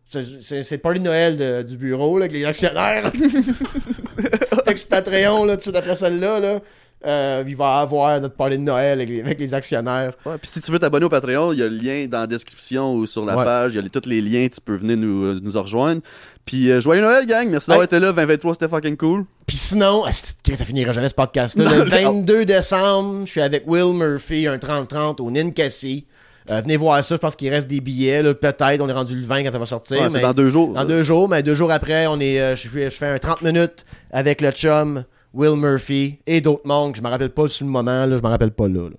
C'est 0.09 0.71
le 0.71 0.77
party 0.77 1.01
de 1.01 1.05
Noël 1.05 1.37
de- 1.37 1.61
du 1.61 1.77
bureau 1.77 2.17
là, 2.17 2.25
avec 2.25 2.31
les 2.35 2.45
actionnaires. 2.45 3.11
fait 4.65 4.73
que 4.73 4.87
Patreon, 4.87 5.45
là, 5.45 5.53
tout 5.53 5.57
de 5.57 5.61
suite 5.61 5.75
après 5.75 5.95
celle-là, 5.95 6.39
là, 6.39 6.59
euh, 7.05 7.43
il 7.47 7.55
va 7.55 7.79
y 7.79 7.81
avoir 7.83 8.19
notre 8.21 8.35
party 8.35 8.57
de 8.57 8.63
Noël 8.63 8.99
avec 8.99 9.09
les, 9.09 9.21
avec 9.21 9.39
les 9.39 9.53
actionnaires. 9.53 10.13
Ouais, 10.25 10.37
puis 10.37 10.49
si 10.49 10.61
tu 10.61 10.71
veux 10.71 10.79
t'abonner 10.79 11.05
au 11.05 11.09
Patreon, 11.09 11.51
il 11.53 11.59
y 11.59 11.63
a 11.63 11.67
le 11.67 11.75
lien 11.77 12.07
dans 12.09 12.21
la 12.21 12.27
description 12.27 12.95
ou 12.95 13.05
sur 13.05 13.25
la 13.25 13.37
Ouais. 13.37 13.43
page. 13.45 13.73
Il 13.73 13.75
y 13.75 13.79
a 13.79 13.81
les- 13.81 13.89
tous 13.89 14.07
les 14.09 14.21
liens, 14.21 14.47
tu 14.47 14.59
peux 14.61 14.75
venir 14.75 14.97
nous, 14.97 15.23
euh, 15.25 15.39
nous 15.41 15.57
en 15.57 15.61
rejoindre. 15.63 16.01
Puis 16.45 16.69
euh, 16.71 16.79
joyeux 16.81 17.01
Noël, 17.01 17.25
gang. 17.25 17.47
Merci 17.49 17.69
d'avoir 17.69 17.83
Hey. 17.83 17.85
été 17.85 17.99
là. 17.99 18.11
2023, 18.11 18.53
c'était 18.53 18.67
fucking 18.67 18.97
cool. 18.97 19.25
Puis 19.47 19.57
sinon, 19.57 20.03
ça 20.11 20.65
finira 20.65 20.93
jamais 20.93 21.09
ce 21.09 21.13
podcast-là. 21.13 21.63
Le 21.69 21.77
non. 21.79 21.85
22 22.13 22.45
décembre, 22.45 23.25
je 23.25 23.31
suis 23.31 23.41
avec 23.41 23.63
Will 23.67 23.93
Murphy, 23.95 24.47
un 24.47 24.57
30-30 24.57 25.19
au 25.21 25.29
Ninkasi. 25.31 26.05
Euh, 26.51 26.61
venez 26.61 26.77
voir 26.77 27.03
ça, 27.03 27.15
je 27.15 27.19
pense 27.19 27.35
qu'il 27.35 27.49
reste 27.49 27.67
des 27.67 27.81
billets. 27.81 28.21
Peut-être, 28.35 28.79
on 28.79 28.87
est 28.87 28.93
rendu 28.93 29.15
le 29.15 29.25
20 29.25 29.43
quand 29.43 29.51
ça 29.51 29.57
va 29.57 29.65
sortir. 29.65 29.97
Ouais, 29.97 30.03
mais- 30.09 30.19
c'est 30.19 30.21
dans 30.21 30.33
deux 30.33 30.51
jours. 30.51 30.73
Dans 30.73 30.85
deux 30.85 31.01
jours, 31.01 31.27
mais 31.27 31.41
deux 31.41 31.55
jours 31.55 31.71
après, 31.71 32.05
on 32.05 32.19
est, 32.19 32.55
je, 32.55 32.69
je 32.71 32.89
fais 32.89 33.07
un 33.07 33.17
30 33.17 33.41
minutes 33.41 33.83
avec 34.11 34.41
le 34.41 34.51
chum, 34.51 35.03
Will 35.35 35.55
Murphy 35.57 36.17
et 36.25 36.41
d'autres 36.41 36.65
monks. 36.65 36.95
Je 36.95 37.01
me 37.01 37.09
rappelle 37.09 37.29
pas 37.29 37.47
sur 37.47 37.65
le 37.65 37.71
moment, 37.71 38.05
là, 38.05 38.17
je 38.17 38.23
me 38.23 38.27
rappelle 38.27 38.51
pas 38.51 38.67
là. 38.67 38.89
là. 38.89 38.95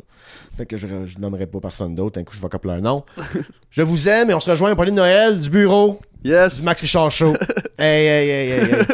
Fait 0.57 0.67
que 0.67 0.77
je, 0.77 0.87
je 1.07 1.19
nommerai 1.19 1.47
pas 1.47 1.61
personne 1.61 1.95
d'autre, 1.95 2.19
un 2.21 2.25
coup 2.25 2.35
je 2.35 2.41
vais 2.41 2.49
copier 2.49 2.71
leur 2.71 2.81
nom. 2.81 3.05
je 3.71 3.83
vous 3.83 4.09
aime 4.09 4.31
et 4.31 4.35
on 4.35 4.41
se 4.41 4.51
rejoint 4.51 4.73
au 4.73 4.77
parler 4.77 4.91
de 4.91 4.97
Noël 4.97 5.39
du 5.39 5.51
bureau 5.51 6.01
Yes. 6.25 6.59
du 6.59 6.63
Max 6.63 6.81
Richard 6.81 7.11
Show. 7.13 7.35
hey, 7.79 8.07
hey, 8.07 8.29
hey, 8.29 8.51
hey, 8.51 8.71
hey. 8.73 8.87